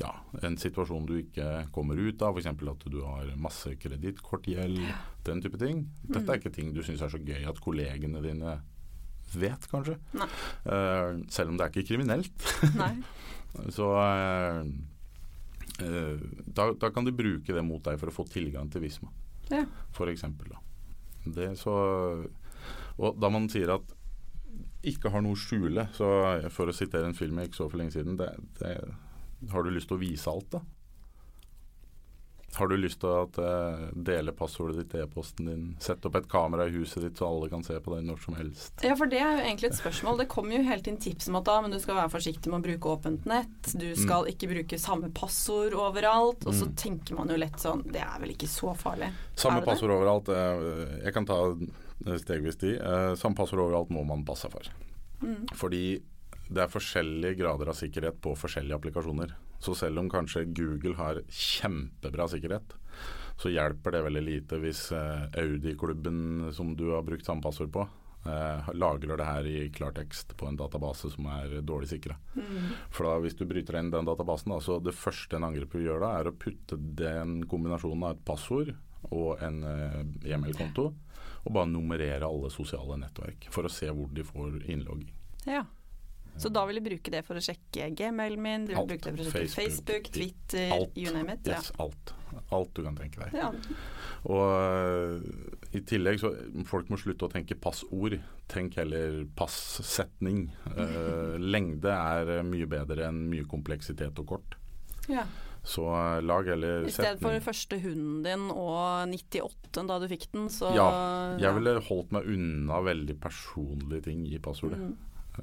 ja, 0.00 0.12
en 0.44 0.58
situasjon 0.60 1.06
du 1.08 1.14
ikke 1.22 1.66
kommer 1.72 1.96
ut 1.96 2.20
av, 2.20 2.36
f.eks. 2.36 2.52
at 2.52 2.88
du 2.92 3.00
har 3.06 3.32
masse 3.40 3.72
kredittkortgjeld, 3.80 4.82
den 5.28 5.44
type 5.44 5.60
ting. 5.62 5.86
Dette 6.04 6.28
er 6.28 6.40
ikke 6.42 6.52
ting 6.52 6.74
du 6.76 6.82
syns 6.84 7.04
er 7.04 7.12
så 7.12 7.22
gøy 7.22 7.48
at 7.48 7.62
kollegene 7.64 8.20
dine 8.24 8.58
vet, 9.36 9.64
kanskje. 9.70 9.96
Eh, 10.16 11.22
selv 11.32 11.50
om 11.52 11.56
det 11.56 11.64
er 11.64 11.72
ikke 11.72 11.88
kriminelt. 11.94 12.50
Så 13.72 13.88
eh, 14.02 14.62
eh, 15.84 16.24
da, 16.46 16.70
da 16.76 16.90
kan 16.94 17.04
de 17.08 17.14
bruke 17.16 17.54
det 17.56 17.64
mot 17.64 17.82
deg 17.86 17.98
for 18.00 18.12
å 18.12 18.16
få 18.20 18.26
tilgang 18.30 18.70
til 18.72 18.84
Visma, 18.84 19.10
Ja. 19.50 19.64
for 19.96 20.10
eksempel. 20.12 20.52
Da. 20.52 20.60
Det 21.36 21.52
så, 21.58 21.74
og 22.98 23.20
da 23.20 23.30
man 23.32 23.48
sier 23.52 23.72
at 23.74 23.92
ikke 24.86 25.10
har 25.10 25.22
noe 25.24 25.34
å 25.34 25.40
skjule, 25.40 25.88
så 25.96 26.06
for 26.54 26.70
å 26.70 26.74
sitere 26.76 27.08
en 27.08 27.16
film 27.16 27.38
jeg 27.40 27.50
ikke 27.50 27.58
så 27.58 27.66
for 27.70 27.80
lenge 27.80 27.96
siden 27.96 28.16
det, 28.20 28.28
det, 28.60 28.76
Har 29.50 29.62
du 29.66 29.70
lyst 29.74 29.88
til 29.90 29.98
å 29.98 30.00
vise 30.00 30.30
alt, 30.30 30.46
da? 30.54 30.60
Har 32.56 32.68
du 32.68 32.76
lyst 32.80 33.00
til 33.02 33.10
å 33.10 33.22
at, 33.26 33.36
eh, 33.38 33.90
dele 33.92 34.32
passordet 34.32 34.78
ditt 34.78 34.94
i 34.96 35.02
e-posten 35.04 35.44
din? 35.46 35.64
Sette 35.78 36.06
opp 36.08 36.14
et 36.16 36.28
kamera 36.28 36.64
i 36.66 36.72
huset 36.72 37.02
ditt 37.04 37.18
så 37.20 37.26
alle 37.28 37.50
kan 37.52 37.62
se 37.62 37.74
på 37.84 37.92
deg 37.94 38.06
når 38.08 38.22
som 38.24 38.34
helst? 38.38 38.72
Ja, 38.82 38.94
for 38.96 39.06
det 39.06 39.18
er 39.20 39.36
jo 39.36 39.44
egentlig 39.44 39.70
et 39.70 39.78
spørsmål. 39.80 40.18
Det 40.22 40.28
kommer 40.32 40.56
jo 40.56 40.62
hele 40.64 40.80
tiden 40.82 40.98
tips 40.98 41.28
om 41.28 41.36
at 41.36 41.44
da, 41.44 41.60
men 41.60 41.70
du 41.70 41.78
skal 41.78 41.96
være 42.00 42.10
forsiktig 42.14 42.48
med 42.50 42.62
å 42.62 42.66
bruke 42.68 42.94
åpent 42.96 43.26
nett. 43.26 43.72
Du 43.76 43.94
skal 43.94 44.24
ikke 44.32 44.48
bruke 44.48 44.78
samme 44.80 45.12
passord 45.12 45.72
overalt. 45.76 46.46
Og 46.46 46.54
så 46.54 46.64
Mm. 46.66 46.74
tenker 46.76 47.14
man 47.16 47.28
jo 47.28 47.36
lett 47.36 47.56
sånn 47.60 47.84
Det 47.92 48.00
er 48.00 48.18
vel 48.18 48.30
ikke 48.34 48.48
så 48.48 48.74
farlig. 48.76 49.12
Samme 49.36 49.60
det 49.60 49.66
passord 49.66 49.90
overalt. 49.90 50.28
eh, 50.28 51.04
Jeg 51.04 51.12
kan 51.14 51.26
ta 51.26 51.54
stegvis 52.18 52.56
de. 52.58 52.74
Eh, 52.78 53.14
Samme 53.16 53.34
passord 53.36 53.60
overalt 53.60 53.90
må 53.90 54.04
man 54.06 54.24
passe 54.24 54.48
for. 54.50 54.62
Mm. 55.22 55.46
Fordi 55.54 56.00
det 56.52 56.62
er 56.62 56.68
forskjellige 56.68 57.36
grader 57.38 57.68
av 57.68 57.74
sikkerhet 57.74 58.20
på 58.22 58.36
forskjellige 58.36 58.78
applikasjoner. 58.80 59.32
Så 59.62 59.74
selv 59.78 60.02
om 60.02 60.10
kanskje 60.12 60.46
Google 60.56 60.96
har 60.98 61.22
kjempebra 61.28 62.28
sikkerhet, 62.30 62.76
så 63.36 63.52
hjelper 63.52 63.92
det 63.92 64.02
veldig 64.06 64.24
lite 64.24 64.58
hvis 64.62 64.88
eh, 64.96 65.28
Audi-klubben 65.42 66.50
som 66.56 66.72
du 66.76 66.88
har 66.94 67.04
brukt 67.04 67.26
samme 67.26 67.44
passord 67.44 67.72
på, 67.72 67.84
eh, 68.24 68.70
lagrer 68.72 69.20
det 69.20 69.28
her 69.28 69.48
i 69.50 69.68
klartekst 69.74 70.36
på 70.40 70.48
en 70.48 70.56
database 70.56 71.10
som 71.12 71.28
er 71.34 71.58
dårlig 71.60 71.90
sikra. 71.92 72.16
Mm. 72.34 72.72
For 72.90 73.08
da 73.08 73.18
hvis 73.24 73.36
du 73.36 73.44
bryter 73.48 73.78
inn 73.80 73.92
den 73.92 74.08
databasen, 74.08 74.54
da, 74.54 74.60
så 74.64 74.78
det 74.80 74.96
første 74.96 75.36
en 75.36 75.48
angriper 75.50 75.84
gjør 75.84 76.04
da, 76.06 76.12
er 76.20 76.30
å 76.30 76.36
putte 76.36 76.78
den 76.78 77.42
kombinasjonen 77.50 78.08
av 78.08 78.16
et 78.16 78.24
passord 78.28 78.72
og 79.10 79.42
en 79.44 79.62
eh, 79.68 80.00
e-mailkonto, 80.32 80.90
og 81.46 81.54
bare 81.54 81.70
nummerere 81.70 82.26
alle 82.26 82.50
sosiale 82.50 82.96
nettverk 82.98 83.50
for 83.54 83.68
å 83.68 83.70
se 83.70 83.90
hvor 83.92 84.08
de 84.16 84.24
får 84.26 84.62
innlogging. 84.64 85.12
Ja. 85.46 85.62
Så 86.36 86.50
da 86.52 86.66
vil 86.68 86.76
du 86.80 86.84
bruke 86.84 87.12
det 87.14 87.22
for 87.24 87.38
å 87.38 87.42
sjekke 87.42 87.88
gmailen 87.96 88.42
min, 88.44 88.66
du 88.68 88.74
vil 88.74 88.80
Alt. 88.82 88.90
bruke 88.92 89.08
det 89.08 89.14
for 89.16 89.24
å 89.24 89.30
sjekke 89.30 89.54
Facebook, 89.54 89.56
Facebook, 89.56 90.10
Twitter, 90.12 90.72
alt. 90.76 90.98
you 91.00 91.12
name 91.14 91.32
it. 91.32 91.48
Ja. 91.48 91.60
Alt. 91.80 92.12
Alt 92.52 92.74
du 92.76 92.82
kan 92.84 92.96
tenke 92.98 93.22
deg. 93.22 93.32
Ja. 93.38 93.48
Og 94.28 94.42
øh, 94.44 95.22
i 95.72 95.80
tillegg 95.86 96.20
så 96.20 96.32
folk 96.68 96.90
må 96.92 96.98
slutte 97.00 97.28
å 97.28 97.32
tenke 97.32 97.56
passord. 97.56 98.18
Tenk 98.52 98.76
heller 98.76 99.22
passetning. 99.38 100.50
Uh, 100.68 101.38
lengde 101.54 101.94
er 101.94 102.36
øh, 102.40 102.44
mye 102.46 102.68
bedre 102.68 103.08
enn 103.08 103.24
mye 103.32 103.46
kompleksitet 103.48 104.18
og 104.20 104.28
kort. 104.34 104.56
Ja. 105.08 105.24
Så 105.66 105.82
lag 106.22 106.46
heller 106.46 106.84
I 106.86 106.92
stedet 106.94 107.18
for 107.18 107.32
setning. 107.32 107.42
første 107.42 107.78
hunden 107.82 108.20
din 108.22 108.44
og 108.52 109.08
98 109.10 109.86
da 109.88 109.96
du 109.98 110.06
fikk 110.10 110.28
den, 110.34 110.46
så 110.52 110.70
Ja, 110.76 110.86
Jeg 111.42 111.56
ville 111.56 111.80
holdt 111.88 112.12
meg 112.14 112.28
unna 112.30 112.78
veldig 112.86 113.16
personlige 113.22 114.04
ting 114.06 114.26
i 114.30 114.38
passordet. 114.42 114.78
Mm. 114.78 114.94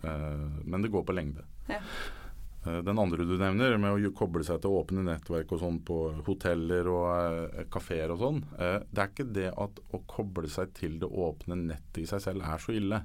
Eh, 0.01 0.43
men 0.65 0.81
det 0.81 0.91
går 0.93 1.05
på 1.07 1.15
lengde. 1.15 1.45
Ja. 1.69 1.79
Eh, 2.65 2.77
den 2.77 2.99
andre 2.99 3.25
du 3.27 3.35
nevner, 3.37 3.75
med 3.77 3.97
å 3.97 4.11
koble 4.15 4.43
seg 4.47 4.61
til 4.63 4.75
åpne 4.77 5.03
nettverk 5.07 5.51
og 5.51 5.61
sånn 5.63 5.79
på 5.85 5.97
hoteller 6.27 6.87
og 6.91 7.07
uh, 7.11 7.63
kafeer 7.73 8.13
og 8.13 8.21
sånn, 8.21 8.39
eh, 8.55 8.77
det 8.87 9.03
er 9.03 9.11
ikke 9.11 9.31
det 9.35 9.49
at 9.51 9.81
å 9.91 9.99
koble 10.07 10.51
seg 10.51 10.71
til 10.77 10.95
det 11.01 11.09
åpne 11.09 11.59
nettet 11.59 12.03
i 12.05 12.07
seg 12.09 12.23
selv 12.23 12.47
er 12.47 12.63
så 12.63 12.75
ille. 12.77 13.01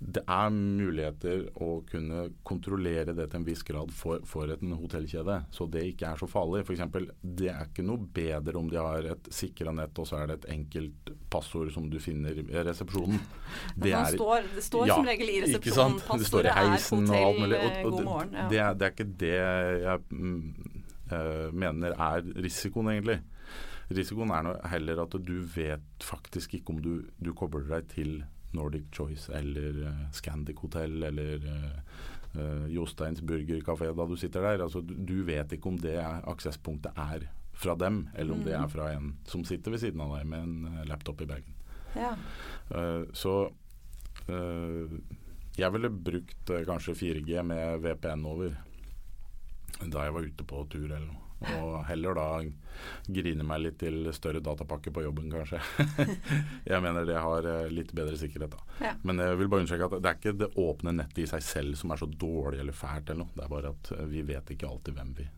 Det 0.00 0.22
er 0.30 0.50
muligheter 0.54 1.40
å 1.58 1.80
kunne 1.90 2.28
kontrollere 2.46 3.10
det 3.18 3.24
til 3.32 3.40
en 3.40 3.46
viss 3.48 3.64
grad 3.66 3.90
for, 3.90 4.20
for 4.30 4.46
en 4.54 4.76
hotellkjede, 4.78 5.40
så 5.50 5.66
det 5.74 5.82
ikke 5.88 6.12
er 6.12 6.20
så 6.20 6.28
farlig. 6.30 6.60
Eksempel, 6.70 7.08
det 7.22 7.48
er 7.50 7.64
ikke 7.66 7.82
noe 7.82 7.98
bedre 8.14 8.54
om 8.60 8.68
de 8.70 8.78
har 8.78 9.08
et 9.10 9.30
sikra 9.34 9.72
nett 9.74 9.98
og 9.98 10.06
så 10.06 10.20
er 10.20 10.30
det 10.30 10.36
et 10.38 10.46
enkelt 10.54 11.10
passord 11.34 11.72
som 11.74 11.88
du 11.90 11.98
finner 11.98 12.38
i 12.38 12.46
resepsjonen. 12.68 13.18
Det 13.82 13.90
er- 13.90 14.14
står, 14.14 14.46
det 14.54 14.62
står 14.68 14.86
Ja, 14.86 14.94
som 15.00 15.10
regel 15.10 15.32
i 15.34 15.40
resepsjonen. 15.48 15.98
Det 16.22 16.30
står 16.30 16.46
i 16.46 16.54
heisen 16.60 17.02
heisen 17.02 17.10
og 17.10 17.18
alt 17.24 17.42
mulig. 17.42 17.58
eh, 17.58 17.82
Og, 17.82 17.90
og 17.92 17.98
det, 17.98 18.04
morgen. 18.06 18.38
Ja. 18.38 18.46
det, 18.48 18.78
det 18.78 18.86
er 18.86 18.94
ikke 18.94 19.10
det 19.26 19.34
jeg 19.82 20.00
eh, 21.10 21.50
mener 21.52 21.94
er 21.98 22.22
risikoen, 22.38 22.90
egentlig. 22.94 23.18
Risikoen 23.90 24.30
er 24.36 24.54
heller 24.68 25.02
at 25.02 25.14
du 25.24 25.38
vet 25.54 26.04
faktisk 26.04 26.54
ikke 26.58 26.74
om 26.74 26.82
du, 26.84 26.92
du 27.18 27.32
kobler 27.34 27.66
deg 27.70 27.86
til 27.94 28.18
Nordic 28.56 28.86
Choice 28.94 29.28
eller 29.34 29.82
uh, 29.88 30.04
Scandic 30.12 30.56
Hotel 30.62 31.02
eller 31.02 31.42
uh, 31.44 31.80
uh, 32.38 32.66
Josteins 32.72 33.20
Burgerkafé 33.20 33.90
da 33.96 34.06
du 34.08 34.16
sitter 34.16 34.40
der. 34.46 34.62
Altså, 34.64 34.80
du, 34.80 35.22
vet 35.28 35.52
ikke 35.52 35.68
om 35.68 35.76
det 35.82 35.98
aksesspunktet 36.02 36.92
er 36.96 37.28
fra 37.58 37.74
dem, 37.74 38.04
eller 38.14 38.32
om 38.38 38.44
det 38.46 38.54
Mm. 38.54 38.64
er 38.64 38.68
fra 38.70 38.92
en 38.94 39.16
som 39.26 39.44
sitter 39.44 39.70
ved 39.74 39.80
siden 39.82 40.00
av 40.00 40.12
deg 40.16 40.26
med 40.30 40.42
en 40.46 40.66
eh, 40.78 40.84
laptop 40.86 41.20
i 41.20 41.26
bagen. 41.26 41.54
Ja. 41.96 42.12
Eh, 42.70 43.04
så 43.12 43.32
eh, 44.28 44.92
jeg 45.58 45.72
ville 45.74 45.90
brukt 45.90 46.50
eh, 46.54 46.62
kanskje 46.68 46.94
4G 46.94 47.42
med 47.42 47.80
VPN 47.82 48.22
over 48.30 48.54
da 49.82 50.04
jeg 50.06 50.14
var 50.14 50.22
ute 50.28 50.44
på 50.46 50.62
tur 50.70 50.86
eller 50.86 51.06
noe. 51.06 51.24
Og 51.38 51.84
heller 51.86 52.16
da 52.18 52.24
grine 53.06 53.44
meg 53.46 53.60
litt 53.62 53.78
til 53.78 54.08
større 54.14 54.40
datapakke 54.42 54.90
på 54.94 55.04
jobben, 55.04 55.30
kanskje. 55.30 55.60
jeg 56.72 56.82
mener 56.82 57.06
det 57.06 57.18
har 57.22 57.46
eh, 57.46 57.70
litt 57.70 57.92
bedre 57.94 58.18
sikkerhet, 58.18 58.54
da. 58.54 58.84
Ja. 58.88 58.92
Men 59.06 59.22
jeg 59.22 59.38
vil 59.40 59.50
bare 59.50 59.64
understreke 59.64 59.88
at 59.90 60.02
det 60.02 60.10
er 60.12 60.18
ikke 60.20 60.36
det 60.44 60.50
åpne 60.58 60.94
nettet 60.98 61.24
i 61.24 61.28
seg 61.30 61.42
selv 61.46 61.78
som 61.78 61.94
er 61.94 62.02
så 62.02 62.08
dårlig 62.10 62.62
eller 62.62 62.74
fælt 62.76 63.10
eller 63.10 63.24
noe. 63.24 63.34
Det 63.38 63.44
er 63.46 63.52
bare 63.54 63.74
at 63.74 63.92
eh, 63.96 64.06
vi 64.10 64.24
vet 64.34 64.54
ikke 64.54 64.70
alltid 64.70 64.98
hvem 64.98 65.12
vi 65.18 65.28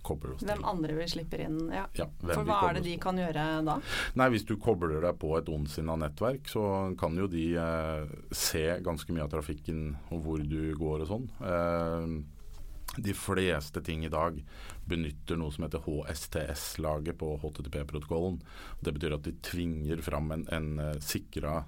kobler 0.00 0.32
oss 0.32 0.40
Hvem 0.48 0.62
til. 0.62 0.68
andre 0.70 0.94
vi 0.96 1.06
slipper 1.12 1.42
inn. 1.44 1.58
Ja. 1.76 1.84
Ja, 1.98 2.06
For 2.24 2.40
hva 2.48 2.60
er 2.70 2.78
det 2.78 2.86
de 2.86 2.94
kan 3.02 3.18
gjøre 3.20 3.42
da? 3.66 3.74
Nei, 4.16 4.28
Hvis 4.32 4.46
du 4.48 4.54
kobler 4.56 5.02
deg 5.04 5.18
på 5.20 5.34
et 5.36 5.48
ondsinna 5.52 5.96
nettverk, 6.00 6.48
så 6.48 6.62
kan 7.00 7.20
jo 7.20 7.28
de 7.28 7.46
eh, 7.60 8.14
se 8.32 8.64
ganske 8.80 9.12
mye 9.12 9.26
av 9.28 9.32
trafikken 9.36 9.90
og 10.08 10.24
hvor 10.24 10.40
du 10.40 10.72
går 10.80 11.04
og 11.04 11.10
sånn. 11.12 11.28
Eh, 11.44 12.14
de 12.96 13.14
fleste 13.14 13.80
ting 13.86 14.04
i 14.04 14.10
dag 14.10 14.40
benytter 14.90 15.36
noe 15.38 15.52
som 15.54 15.64
heter 15.64 15.84
HSTS-laget 15.84 17.18
på 17.20 17.36
HTTP-protokollen. 17.42 18.40
Det 18.80 18.94
betyr 18.96 19.14
at 19.14 19.26
de 19.28 19.34
tvinger 19.46 20.02
fram 20.02 20.32
en, 20.34 20.46
en 20.50 20.70
uh, 20.78 20.94
sikra 20.98 21.60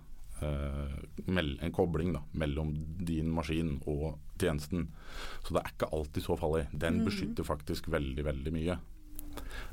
eh, 0.43 0.97
en 1.29 1.73
kobling 1.73 2.13
da, 2.17 2.23
mellom 2.33 2.73
din 2.99 3.31
maskin 3.31 3.77
og 3.87 4.19
tjenesten. 4.41 4.89
Så 5.47 5.55
det 5.55 5.63
er 5.63 5.71
ikke 5.77 5.93
alltid 5.95 6.27
så 6.27 6.37
farlig. 6.41 6.67
Den 6.73 6.99
Mm. 7.03 7.05
beskytter 7.07 7.47
faktisk 7.47 7.87
veldig, 7.89 8.25
veldig 8.25 8.53
mye. 8.53 8.79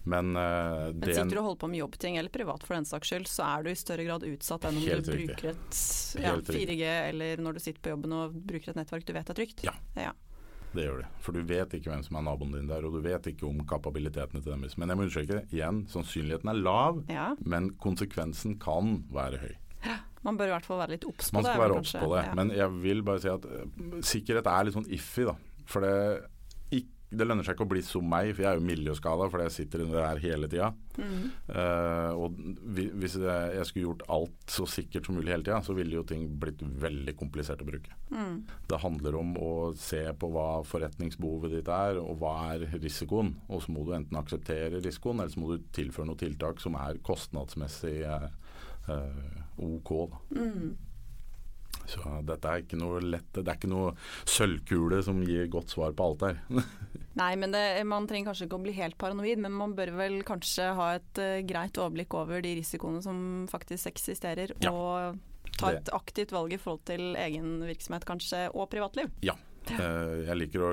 Men, 0.04 0.36
eh, 0.36 0.94
Men 0.94 1.02
sitter 1.02 1.36
du 1.36 1.40
og 1.40 1.48
holder 1.50 1.60
på 1.60 1.70
med 1.70 1.80
jobbting, 1.80 2.18
eller 2.18 2.30
privat 2.30 2.64
for 2.64 2.76
den 2.76 2.86
saks 2.86 3.10
skyld, 3.10 3.28
så 3.28 3.44
er 3.58 3.64
du 3.64 3.70
i 3.72 3.76
større 3.76 4.06
grad 4.06 4.24
utsatt 4.24 4.64
enn 4.70 4.78
om 4.78 4.86
du 4.86 5.12
bruker 5.12 5.50
et 5.50 5.82
ja, 6.22 6.38
4G, 6.38 6.84
eller 7.10 7.38
når 7.38 7.54
du 7.54 7.60
sitter 7.60 7.82
på 7.82 7.90
jobben 7.98 8.14
og 8.14 8.34
bruker 8.34 8.70
et 8.70 8.76
nettverk 8.80 9.06
du 9.06 9.14
vet 9.14 9.30
er 9.30 9.34
trygt. 9.34 9.64
Ja. 9.64 9.74
Ja. 9.96 10.14
Det 10.74 10.84
gjør 10.86 11.00
det. 11.02 11.08
For 11.26 11.34
du 11.34 11.40
vet 11.50 11.72
ikke 11.74 11.90
hvem 11.90 12.04
som 12.06 12.18
er 12.20 12.26
naboen 12.28 12.52
din 12.54 12.68
der, 12.70 12.84
og 12.86 12.94
du 12.94 13.00
vet 13.02 13.26
ikke 13.32 13.48
om 13.48 13.64
kapabilitetene 13.66 14.42
til 14.44 14.52
deres. 14.54 14.78
Men 14.78 14.90
jeg 14.94 14.98
må 15.00 15.06
understreke 15.08 15.40
igjen, 15.50 15.80
sannsynligheten 15.90 16.52
er 16.52 16.60
lav, 16.62 17.04
Ja. 17.10 17.32
men 17.42 17.72
konsekvensen 17.82 18.60
kan 18.62 19.04
være 19.12 19.40
høy. 19.42 19.56
Man 20.22 20.36
bør 20.38 20.50
i 20.52 20.54
hvert 20.54 20.66
fall 20.68 20.78
være 20.82 20.92
litt 20.98 21.06
obs 21.08 21.30
på 21.32 21.34
Man 21.40 21.44
det. 21.44 21.52
skal 21.54 21.62
være 21.64 21.78
obs 21.80 21.94
på 21.96 22.08
det. 22.14 22.24
Ja. 22.28 22.34
Men 22.36 22.50
jeg 22.52 22.82
vil 22.84 23.02
bare 23.08 23.22
si 23.24 23.30
at 23.32 23.46
eh, 23.46 24.02
sikkerhet 24.04 24.46
er 24.52 24.66
litt 24.68 24.76
sånn 24.76 24.90
iffy, 24.92 25.24
da. 25.30 25.36
For 25.66 25.80
det, 25.82 25.94
det 27.10 27.26
lønner 27.26 27.46
seg 27.46 27.56
ikke 27.56 27.66
å 27.66 27.72
bli 27.72 27.82
som 27.86 28.06
meg, 28.06 28.32
for 28.36 28.44
jeg 28.44 28.52
er 28.52 28.60
jo 28.60 28.66
miljøskada 28.68 29.28
fordi 29.32 29.46
jeg 29.48 29.56
sitter 29.56 29.84
der 29.90 30.22
hele 30.22 30.50
tida. 30.52 30.70
Mm. 31.00 31.24
Uh, 31.50 32.12
og 32.22 32.36
hvis 32.70 33.16
jeg, 33.18 33.66
skulle 33.66 33.88
gjort 33.88 34.04
alt 34.14 34.54
så 34.54 34.68
sikkert 34.70 35.10
som 35.10 35.18
mulig 35.18 35.34
hele 35.34 35.48
tida, 35.48 35.58
så 35.66 35.74
ville 35.78 35.98
jo 35.98 36.06
ting 36.08 36.28
blitt 36.42 36.62
veldig 36.62 37.16
komplisert 37.18 37.64
å 37.66 37.70
bruke. 37.70 37.98
Mm. 38.14 38.44
Det 38.70 38.82
handler 38.84 39.18
om 39.18 39.34
å 39.42 39.52
se 39.80 40.04
på 40.22 40.30
hva 40.36 40.48
forretningsbehovet 40.70 41.58
ditt 41.58 41.72
er, 41.74 41.98
og 42.02 42.22
hva 42.22 42.36
er 42.54 42.68
risikoen. 42.78 43.34
Og 43.50 43.66
så 43.66 43.74
må 43.74 43.88
du 43.88 43.96
enten 43.98 44.20
akseptere 44.20 44.84
risikoen, 44.84 45.24
eller 45.24 45.34
så 45.34 45.42
må 45.42 45.56
du 45.56 45.66
tilføre 45.76 46.12
noen 46.12 46.22
tiltak 46.22 46.62
som 46.62 46.78
er 46.78 47.02
kostnadsmessig 47.06 47.98
eh, 48.06 48.30
OK. 49.66 49.96
Da. 50.14 50.22
Mm. 50.38 50.78
Så 51.90 52.04
dette 52.28 52.52
er 52.52 52.64
ikke 52.64 52.78
noe 52.78 53.00
lett 53.02 53.34
Det 53.34 53.48
er 53.48 53.58
ikke 53.58 53.72
noe 53.72 53.94
sølvkule 54.30 55.02
som 55.06 55.22
gir 55.26 55.48
godt 55.52 55.74
svar 55.74 55.96
på 55.98 56.06
alt 56.06 56.26
her. 56.28 56.42
Nei, 57.20 57.32
men 57.42 57.52
det, 57.56 57.64
man 57.90 58.06
trenger 58.08 58.30
kanskje 58.30 58.46
ikke 58.48 58.60
å 58.60 58.64
bli 58.64 58.76
helt 58.78 58.98
paranoid, 59.02 59.42
men 59.42 59.56
man 59.58 59.74
bør 59.76 59.92
vel 59.98 60.20
kanskje 60.28 60.70
ha 60.78 60.92
et 61.00 61.20
uh, 61.20 61.40
greit 61.50 61.80
overblikk 61.82 62.14
over 62.16 62.46
de 62.46 62.54
risikoene 62.62 63.02
som 63.04 63.48
faktisk 63.52 63.90
eksisterer, 63.92 64.54
Ja. 64.64 64.72
og 64.72 65.20
ta 65.60 65.74
et 65.76 65.90
aktivt 65.92 66.32
valg 66.32 66.54
i 66.56 66.60
forhold 66.62 66.86
til 66.88 67.18
egen 67.20 67.58
virksomhet 67.68 68.06
kanskje, 68.08 68.46
og 68.54 68.70
privatliv. 68.72 69.10
Eh, 69.26 70.22
jeg 70.30 70.38
liker 70.40 70.64
å 70.64 70.70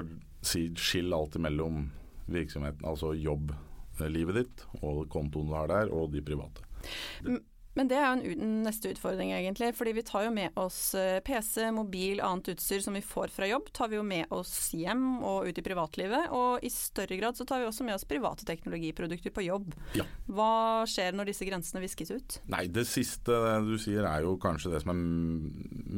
si 0.46 0.68
skill 0.78 1.10
alltid 1.16 1.42
mellom 1.42 1.88
virksomheten, 2.30 2.86
altså 2.86 3.10
jobblivet 3.18 4.38
ditt 4.38 4.64
og 4.82 5.08
kontoen 5.10 5.50
du 5.50 5.56
har 5.56 5.70
der, 5.72 5.90
og 5.90 6.12
de 6.14 6.22
private. 6.22 6.62
Men 7.76 7.90
det 7.90 7.98
er 8.00 8.06
jo 8.08 8.32
en 8.32 8.54
neste 8.64 8.90
utfordring 8.94 9.34
egentlig, 9.36 9.72
fordi 9.76 9.92
vi 9.98 10.04
tar 10.06 10.24
jo 10.26 10.32
med 10.34 10.56
oss 10.58 10.94
eh, 10.96 11.18
PC, 11.24 11.68
mobil, 11.76 12.22
annet 12.24 12.54
utstyr 12.54 12.80
som 12.84 12.96
vi 12.96 13.04
får 13.04 13.34
fra 13.34 13.48
jobb, 13.50 13.68
tar 13.76 13.90
vi 13.92 13.98
jo 13.98 14.04
med 14.06 14.32
oss 14.32 14.70
hjem 14.76 15.20
og 15.20 15.50
ut 15.50 15.60
i 15.60 15.64
privatlivet, 15.64 16.30
og 16.32 16.64
i 16.64 16.72
større 16.72 17.18
grad 17.20 17.36
så 17.36 17.44
tar 17.48 17.60
vi 17.60 17.68
også 17.68 17.84
med 17.84 17.98
oss 17.98 18.08
private 18.08 18.48
teknologiprodukter 18.48 19.34
på 19.34 19.44
jobb. 19.44 19.76
Ja. 19.98 20.06
Hva 20.32 20.86
skjer 20.88 21.16
når 21.16 21.30
disse 21.32 21.48
grensene 21.48 21.84
viskes 21.84 22.14
ut? 22.14 22.38
Nei, 22.52 22.64
det 22.72 22.86
siste 22.88 23.36
du 23.66 23.76
sier 23.80 24.08
er 24.08 24.24
jo 24.24 24.36
kanskje 24.40 24.72
det 24.72 24.82
som 24.82 24.94
er 24.94 25.04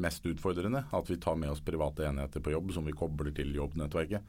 mest 0.02 0.26
utfordrende. 0.26 0.84
At 0.94 1.10
vi 1.10 1.20
tar 1.22 1.38
med 1.38 1.52
oss 1.54 1.62
private 1.64 2.08
enheter 2.08 2.42
på 2.42 2.54
jobb 2.54 2.74
som 2.74 2.86
vi 2.88 2.96
kobler 2.96 3.30
til 3.36 3.54
jobbnettverket. 3.54 4.26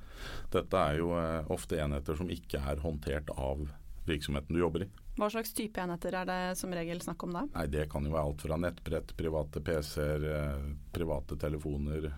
Dette 0.54 0.86
er 0.86 1.02
jo 1.02 1.14
eh, 1.18 1.50
ofte 1.50 1.82
enheter 1.82 2.18
som 2.20 2.30
ikke 2.30 2.62
er 2.62 2.86
håndtert 2.86 3.34
av 3.38 3.66
virksomheten 4.10 4.56
du 4.56 4.62
jobber 4.62 4.86
i. 4.86 4.90
Hva 5.18 5.28
slags 5.32 5.52
type 5.56 5.82
enheter 5.82 6.16
er 6.16 6.28
det 6.30 6.40
som 6.60 6.74
regel 6.76 7.02
snakk 7.04 7.26
om 7.26 7.34
da? 7.36 7.42
Nei, 7.56 7.66
Det 7.68 7.90
kan 7.92 8.06
jo 8.06 8.14
være 8.14 8.30
alt 8.30 8.46
fra 8.46 8.60
nettbrett, 8.60 9.16
private 9.18 9.62
PC-er, 9.62 10.28
eh, 10.36 10.70
private 10.96 11.36
telefoner, 11.40 12.14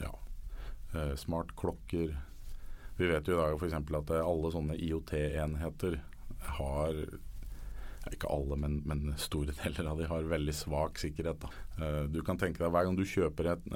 ja, 0.00 0.14
eh, 0.94 1.14
smartklokker. 1.20 2.16
Vi 2.96 3.10
vet 3.10 3.28
jo 3.28 3.36
i 3.36 3.42
dag 3.42 3.58
f.eks. 3.58 3.74
at 3.76 4.10
eh, 4.10 4.24
alle 4.24 4.54
sånne 4.54 4.78
IOT-enheter 4.78 6.00
har 6.58 7.04
ikke 8.12 8.28
alle, 8.28 8.56
men, 8.60 8.80
men, 8.84 9.14
store 9.16 9.52
deler 9.62 9.90
av 9.90 10.00
de 10.00 10.08
har 10.08 10.32
veldig 10.32 10.54
svak 10.54 11.00
sikkerhet. 11.00 11.44
Da. 11.44 12.04
Du 12.12 12.20
kan 12.22 12.38
tenke 12.40 12.60
deg 12.60 12.72
Hver 12.72 12.84
gang 12.84 12.96
du 12.96 13.04
kjøper 13.04 13.54
et 13.54 13.70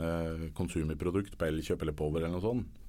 konsumiprodukt, 0.57 1.37
på 1.37 1.49
Elkjøp 1.49 1.85
eller 1.85 1.97
Power 1.97 2.21
eller 2.21 2.37
noe 2.37 2.45
sånt, 2.45 2.85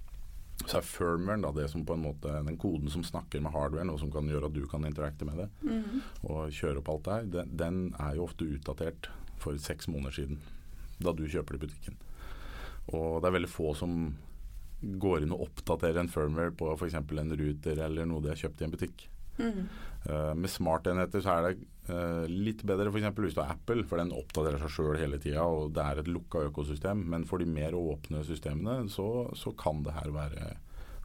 så 0.65 0.79
er 0.79 0.85
firmwaren 0.85 1.43
da, 1.45 1.51
det 1.55 1.69
som 1.71 1.85
på 1.87 1.95
en 1.95 2.03
måte, 2.03 2.31
den 2.45 2.57
koden 2.59 2.91
som 2.91 3.03
snakker 3.05 3.41
med 3.41 3.53
hardwaren, 3.55 3.91
og 3.93 3.99
som 4.01 4.11
kan 4.13 4.27
gjøre 4.29 4.49
at 4.49 4.55
du 4.57 4.65
kan 4.69 4.85
interakte 4.85 5.27
med 5.27 5.39
det 5.43 5.47
mm. 5.63 6.01
og 6.29 6.53
kjøre 6.55 6.81
opp 6.81 6.91
alt 6.93 7.05
der, 7.07 7.29
den, 7.37 7.53
den, 7.59 7.79
er 7.99 8.17
jo 8.17 8.27
ofte 8.27 8.47
utdatert 8.47 9.09
for 9.39 9.57
seks 9.61 9.87
måneder 9.87 10.17
siden, 10.19 10.41
da 10.99 11.15
du 11.15 11.23
kjøper 11.25 11.55
det 11.55 11.61
i 11.61 11.65
butikken. 11.67 12.01
Og 12.91 13.21
det 13.21 13.29
er 13.29 13.37
veldig 13.37 13.51
få 13.51 13.71
som 13.77 13.95
går 14.79 15.23
inn 15.23 15.35
og 15.35 15.47
oppdaterer 15.47 16.01
en 16.01 16.11
firmware 16.11 16.53
på 16.55 16.71
f.eks. 16.75 16.97
en 16.99 17.37
ruter 17.39 17.81
eller 17.85 18.07
noe 18.07 18.23
de 18.23 18.31
har 18.31 18.39
kjøpt 18.39 18.61
i 18.61 18.67
en 18.67 18.75
butikk. 18.75 19.07
Mm. 19.39 19.67
Uh, 20.09 20.33
med 20.35 20.51
smartenheter 20.51 21.23
så 21.23 21.33
er 21.35 21.47
det 21.47 21.65
uh, 21.89 22.25
litt 22.29 22.63
bedre 22.67 22.91
f.eks. 22.91 23.09
hvis 23.19 23.35
du 23.37 23.41
har 23.41 23.55
Apple, 23.55 23.83
for 23.87 24.01
den 24.01 24.13
oppdaterer 24.15 24.61
seg 24.61 24.73
sjøl 24.75 24.99
hele 24.99 25.19
tida, 25.21 25.43
og 25.43 25.73
det 25.75 25.85
er 25.85 26.01
et 26.01 26.11
lukka 26.11 26.45
økosystem. 26.49 27.03
Men 27.11 27.27
for 27.29 27.41
de 27.41 27.49
mer 27.49 27.77
åpne 27.77 28.23
systemene 28.27 28.89
så, 28.91 29.09
så, 29.37 29.53
kan 29.59 29.83
det 29.85 29.97
her 29.97 30.13
være 30.15 30.53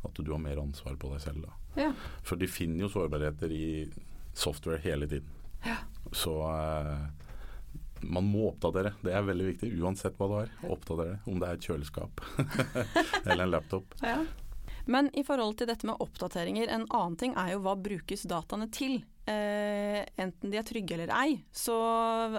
at 0.04 0.20
du 0.20 0.32
har 0.32 0.42
mer 0.42 0.60
ansvar 0.60 0.98
på 1.00 1.14
deg 1.14 1.24
selv. 1.24 1.48
Ja. 1.78 1.90
For 2.26 2.38
de 2.38 2.50
finner 2.50 2.84
jo 2.84 2.92
sårbarheter 2.92 3.52
i 3.54 3.66
software 4.36 4.82
hele 4.84 5.08
tiden. 5.10 5.30
Ja. 5.64 5.78
Så 6.12 6.36
uh, 6.44 7.06
man 8.04 8.26
må 8.28 8.48
oppdatere. 8.50 8.94
Det 9.04 9.14
er 9.14 9.24
veldig 9.26 9.46
viktig, 9.52 9.70
uansett 9.80 10.16
hva 10.18 10.28
du 10.28 10.34
har. 10.36 10.54
Oppdatere. 10.68 11.18
Om 11.30 11.40
det 11.40 11.48
er 11.48 11.58
et 11.58 11.68
kjøleskap 11.68 12.24
eller 13.26 13.46
en 13.46 13.54
laptop. 13.54 13.96
Ja. 14.04 14.18
Men 14.90 15.08
i 15.16 15.24
forhold 15.24 15.58
til 15.58 15.68
dette 15.70 15.86
med 15.88 16.00
oppdateringer, 16.02 16.68
en 16.68 16.86
annen 16.90 17.16
ting 17.20 17.34
er 17.40 17.54
jo 17.54 17.62
hva 17.64 17.74
brukes 17.80 18.26
dataene 18.28 18.68
til. 18.74 18.98
Eh, 19.24 20.02
enten 20.20 20.52
de 20.52 20.58
er 20.60 20.66
trygge 20.68 20.98
eller 20.98 21.12
ei, 21.16 21.38
så 21.48 21.74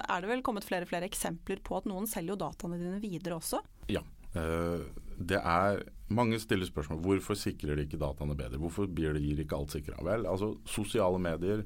er 0.03 0.21
det 0.21 0.29
vel 0.29 0.43
kommet 0.45 0.67
flere 0.67 0.85
og 0.85 0.91
flere 0.91 1.07
eksempler 1.09 1.63
på 1.65 1.79
at 1.79 1.87
noen 1.89 2.05
selger 2.09 2.35
jo 2.35 2.41
dataene 2.43 2.77
dine 2.77 2.99
videre 3.01 3.39
også? 3.39 3.63
Ja. 3.89 4.03
Eh, 4.35 4.85
det 5.15 5.39
er 5.39 5.85
Mange 6.13 6.37
stiller 6.37 6.67
spørsmål 6.69 6.99
hvorfor 7.01 7.37
sikrer 7.39 7.79
de 7.79 7.87
ikke 7.87 7.97
dataene 7.97 8.35
bedre. 8.37 8.59
Hvorfor 8.61 8.85
blir 8.85 9.15
de 9.17 9.23
ikke 9.41 9.57
alt 9.57 9.73
sikra? 9.73 9.97
Vel, 10.05 10.27
altså 10.29 10.51
sosiale 10.69 11.17
medier 11.17 11.63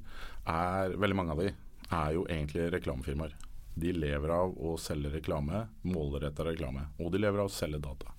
er, 0.47 0.93
veldig 0.95 1.17
mange 1.17 1.33
av 1.33 1.41
de, 1.43 1.49
er 1.89 2.13
jo 2.15 2.23
egentlig 2.29 2.69
reklamefirmaer. 2.71 3.33
De 3.75 3.91
lever 3.91 4.31
av 4.31 4.55
å 4.55 4.77
selge 4.79 5.11
reklame, 5.11 5.65
målretta 5.83 6.47
reklame. 6.47 6.85
Og 7.03 7.11
de 7.11 7.19
lever 7.19 7.43
av 7.43 7.51
å 7.51 7.53
selge 7.53 7.81
data. 7.83 8.15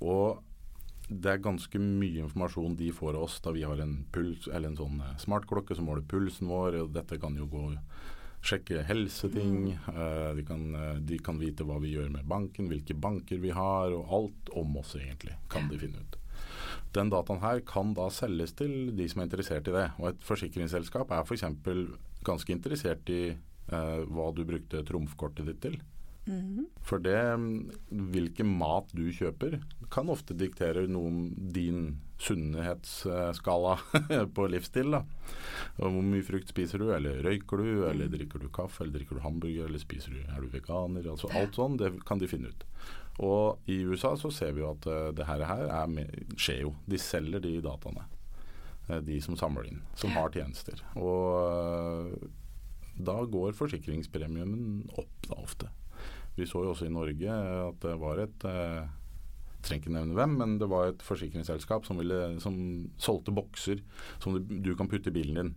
Og 0.00 0.40
det 1.08 1.30
er 1.30 1.42
ganske 1.42 1.78
mye 1.78 2.24
informasjon 2.24 2.74
de 2.78 2.90
får 2.94 3.14
av 3.14 3.28
oss 3.28 3.38
da 3.44 3.52
vi 3.54 3.62
har 3.66 3.78
en 3.82 4.00
puls, 4.12 4.48
en 4.50 4.78
sånn 4.78 5.00
eh, 5.04 5.16
smartklokke 5.22 5.76
som 5.78 5.86
måler 5.86 6.06
pulsen 6.08 6.50
vår. 6.50 6.80
og 6.82 6.92
Dette 6.96 7.18
kan 7.22 7.36
jo 7.38 7.46
gå 7.50 7.64
sjekke 8.46 8.82
helseting. 8.86 9.54
Mm. 9.70 9.86
Uh, 9.86 10.30
de, 10.36 10.44
kan, 10.46 10.66
uh, 10.74 10.98
de, 11.02 11.18
kan, 11.22 11.38
vite 11.40 11.66
hva 11.66 11.78
vi 11.82 11.94
gjør 11.94 12.10
med 12.14 12.28
banken, 12.30 12.68
hvilke 12.70 12.94
banker 12.94 13.40
vi 13.42 13.54
har, 13.54 13.94
og 13.94 14.12
alt 14.18 14.52
om 14.58 14.78
oss 14.82 14.94
egentlig 14.98 15.34
kan 15.52 15.70
de 15.70 15.80
finne 15.80 16.02
ut. 16.02 16.18
Den 16.94 17.10
dataen 17.12 17.42
her 17.42 17.62
kan 17.66 17.94
da 17.96 18.06
selges 18.12 18.54
til 18.56 18.92
de 18.96 19.08
som 19.10 19.22
er 19.22 19.28
interessert 19.28 19.68
i 19.70 19.74
det. 19.74 19.88
Og 20.00 20.10
et 20.12 20.26
forsikringsselskap 20.26 21.10
er 21.12 21.26
f.eks. 21.26 21.46
ganske 22.26 22.54
interessert 22.54 23.10
i 23.12 23.22
uh, 23.32 24.02
hva 24.10 24.30
du 24.34 24.44
brukte 24.48 24.84
trumfkortet 24.86 25.50
ditt 25.50 25.62
til. 25.64 25.78
Mm. 26.26 26.66
For 26.82 27.02
det, 27.02 27.18
hvilken 28.14 28.50
mat 28.58 28.90
du 28.96 29.06
kjøper, 29.14 29.60
kan 29.94 30.10
ofte 30.10 30.34
diktere 30.34 30.86
noe 30.90 31.10
om 31.10 31.20
din 31.54 32.00
sunnhetsskala 32.22 33.76
på 34.36 34.46
livsstil. 34.50 34.90
da. 34.96 35.02
Og 35.78 35.92
hvor 35.94 36.06
mye 36.06 36.26
frukt 36.26 36.50
spiser 36.50 36.82
du, 36.82 36.90
eller 36.94 37.22
røyker 37.26 37.62
du, 37.62 37.70
eller 37.90 38.10
drikker 38.12 38.42
du 38.42 38.48
kaffe, 38.50 38.82
eller 38.82 38.98
drikker 38.98 39.18
du 39.18 39.24
hamburger, 39.26 39.68
eller 39.68 39.82
spiser 39.82 40.16
du, 40.16 40.22
er 40.24 40.42
du 40.42 40.50
veganer? 40.52 41.06
altså 41.12 41.30
Alt 41.36 41.58
sånn, 41.60 41.78
det 41.80 41.92
kan 42.08 42.22
de 42.22 42.30
finne 42.30 42.50
ut. 42.50 42.66
Og 43.24 43.70
i 43.72 43.78
USA 43.88 44.12
så 44.20 44.30
ser 44.34 44.56
vi 44.56 44.64
jo 44.64 44.74
at 44.74 44.88
uh, 44.90 45.12
det 45.16 45.28
her, 45.28 45.46
skjer 46.36 46.66
jo. 46.66 46.74
De 46.88 47.00
selger 47.00 47.40
de 47.44 47.54
dataene. 47.64 48.04
Uh, 48.90 48.98
de 49.04 49.20
som 49.24 49.38
samler 49.38 49.70
inn, 49.70 49.80
som 49.96 50.12
har 50.16 50.34
tjenester. 50.34 50.82
Og 51.00 52.10
uh, 52.10 52.28
da 52.96 53.16
går 53.28 53.56
forsikringspremien 53.56 54.52
opp 54.96 55.28
da 55.28 55.40
ofte. 55.40 55.72
Vi 56.36 56.46
så 56.48 56.62
jo 56.64 56.72
også 56.74 56.86
i 56.88 56.92
Norge 56.92 57.32
at 57.32 57.82
det 57.82 57.96
var 58.00 58.20
et 58.20 58.46
eh, 58.48 58.86
trenger 59.66 59.86
ikke 59.86 59.94
nevne 59.94 60.16
hvem, 60.16 60.34
men 60.40 60.56
det 60.60 60.68
var 60.70 60.90
et 60.90 61.04
forsikringsselskap 61.04 61.86
som, 61.88 61.98
ville, 62.00 62.36
som 62.42 62.56
solgte 63.02 63.34
bokser 63.34 63.82
som 64.22 64.36
du, 64.36 64.42
du, 64.44 64.74
kan 64.78 64.90
putte 64.90 65.10
i 65.10 65.16
bilen 65.16 65.40
din. 65.40 65.54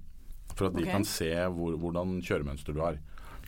For 0.56 0.70
at 0.70 0.74
okay. 0.74 0.86
de 0.86 0.94
kan 0.94 1.06
se 1.08 1.30
hvor, 1.54 1.76
hvordan 1.80 2.20
kjøremønster 2.26 2.76
du 2.76 2.82
har. 2.84 3.00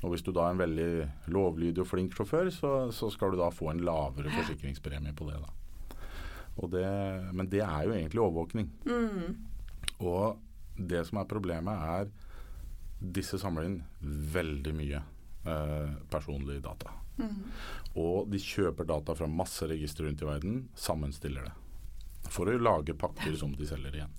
Og 0.01 0.13
Hvis 0.13 0.23
du 0.25 0.31
da 0.33 0.47
er 0.47 0.55
en 0.55 0.61
veldig 0.61 0.91
lovlydig 1.33 1.83
og 1.83 1.89
flink 1.89 2.15
sjåfør, 2.17 2.49
så, 2.53 2.73
så 2.95 3.09
skal 3.13 3.33
du 3.33 3.41
da 3.41 3.51
få 3.53 3.69
en 3.71 3.83
lavere 3.85 4.33
forsikringspremie 4.33 5.13
på 5.17 5.29
det. 5.29 5.37
da. 5.41 5.57
Det, 6.71 6.87
men 7.33 7.49
det 7.49 7.61
er 7.65 7.85
jo 7.87 7.93
egentlig 7.95 8.21
overvåkning. 8.21 8.69
Mm. 8.85 9.37
Og 10.09 10.41
det 10.77 11.05
som 11.07 11.21
er 11.21 11.29
problemet, 11.29 11.85
er 11.97 12.09
disse 13.01 13.37
samler 13.41 13.69
inn 13.69 13.79
veldig 14.33 14.73
mye 14.77 15.01
eh, 15.45 15.93
personlig 16.09 16.61
data. 16.63 16.93
Mm. 17.17 17.43
Og 18.01 18.31
de 18.31 18.39
kjøper 18.41 18.87
data 18.87 19.15
fra 19.17 19.29
masse 19.29 19.67
registre 19.67 20.07
rundt 20.07 20.23
i 20.23 20.29
verden, 20.29 20.63
sammenstiller 20.75 21.49
det. 21.49 21.53
For 22.31 22.47
å 22.47 22.57
lage 22.61 22.97
pakker 22.97 23.35
som 23.39 23.53
de 23.57 23.67
selger 23.67 23.97
igjen. 23.97 24.17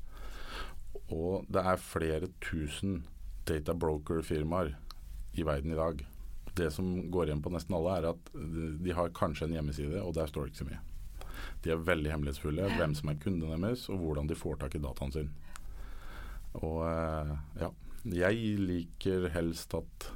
Og 1.13 1.49
det 1.53 1.65
er 1.67 1.83
flere 1.83 2.31
tusen 2.43 3.03
data 3.49 3.75
broker-firmaer 3.75 4.75
i 5.33 5.45
verden 5.47 5.73
i 5.73 5.79
dag. 5.79 6.07
Det 6.55 6.69
som 6.75 7.11
går 7.11 7.31
igjen 7.31 7.43
på 7.43 7.53
nesten 7.53 7.77
alle, 7.77 7.99
er 7.99 8.09
at 8.13 8.33
de 8.85 8.97
har 8.97 9.15
kanskje 9.17 9.49
en 9.49 9.55
hjemmeside, 9.57 10.03
og 10.03 10.15
der 10.17 10.29
står 10.29 10.47
det 10.47 10.53
ikke 10.53 10.65
så 10.65 10.69
mye. 10.69 10.83
De 11.63 11.73
er 11.73 11.87
veldig 11.87 12.11
hemmelighetsfulle, 12.13 12.69
hvem 12.77 12.95
som 12.99 13.11
er 13.11 13.21
kunden 13.23 13.65
deres, 13.65 13.87
og 13.89 14.03
hvordan 14.03 14.29
de 14.29 14.39
får 14.39 14.61
tak 14.61 14.77
i 14.77 14.83
dataen 14.83 15.15
sin. 15.15 15.31
Og 16.61 16.83
eh, 16.85 17.33
ja, 17.63 17.71
jeg 18.13 18.59
liker 18.61 19.31
helst 19.33 19.73
at 19.79 20.11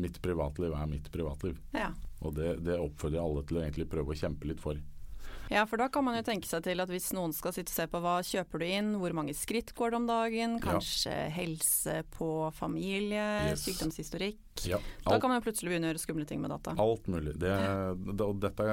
mitt 0.00 0.18
privatliv 0.22 0.74
er 0.74 0.90
mitt 0.90 1.10
privatliv. 1.12 1.60
Ja. 1.76 1.92
Og 2.24 2.34
det, 2.38 2.58
det 2.64 2.80
oppfordrer 2.80 3.22
alle 3.22 3.44
til 3.46 3.60
å 3.60 3.64
egentlig 3.64 3.88
prøve 3.92 4.14
å 4.14 4.18
kjempe 4.18 4.48
litt 4.50 4.62
for. 4.62 4.80
Ja, 5.52 5.66
for 5.68 5.76
da 5.76 5.90
kan 5.92 6.04
man 6.06 6.16
jo 6.16 6.22
tenke 6.24 6.48
seg 6.48 6.64
til 6.64 6.80
at 6.80 6.88
hvis 6.88 7.10
noen 7.16 7.34
skal 7.36 7.52
sitte 7.52 7.72
og 7.72 7.76
se 7.76 7.84
på 7.90 8.00
hva 8.00 8.14
kjøper 8.24 8.62
du 8.62 8.64
inn, 8.64 8.94
hvor 9.00 9.12
mange 9.16 9.34
skritt 9.36 9.74
går 9.76 9.92
det 9.92 9.98
om 9.98 10.06
dagen, 10.08 10.54
kanskje 10.62 11.12
ja. 11.12 11.32
helse 11.36 11.98
på 12.16 12.28
familie, 12.56 13.26
yes. 13.50 13.66
sykdomshistorikk. 13.66 14.40
Ja, 14.70 14.80
da 15.04 15.18
kan 15.18 15.30
man 15.30 15.40
jo 15.40 15.46
plutselig 15.48 15.74
begynne 15.74 15.90
å 15.90 15.92
gjøre 15.92 16.04
skumle 16.06 16.28
ting 16.28 16.40
med 16.40 16.54
data. 16.54 16.76
Alt 16.80 17.10
mulig. 17.12 17.36
Det, 17.42 17.52
det, 18.08 18.30
dette 18.46 18.70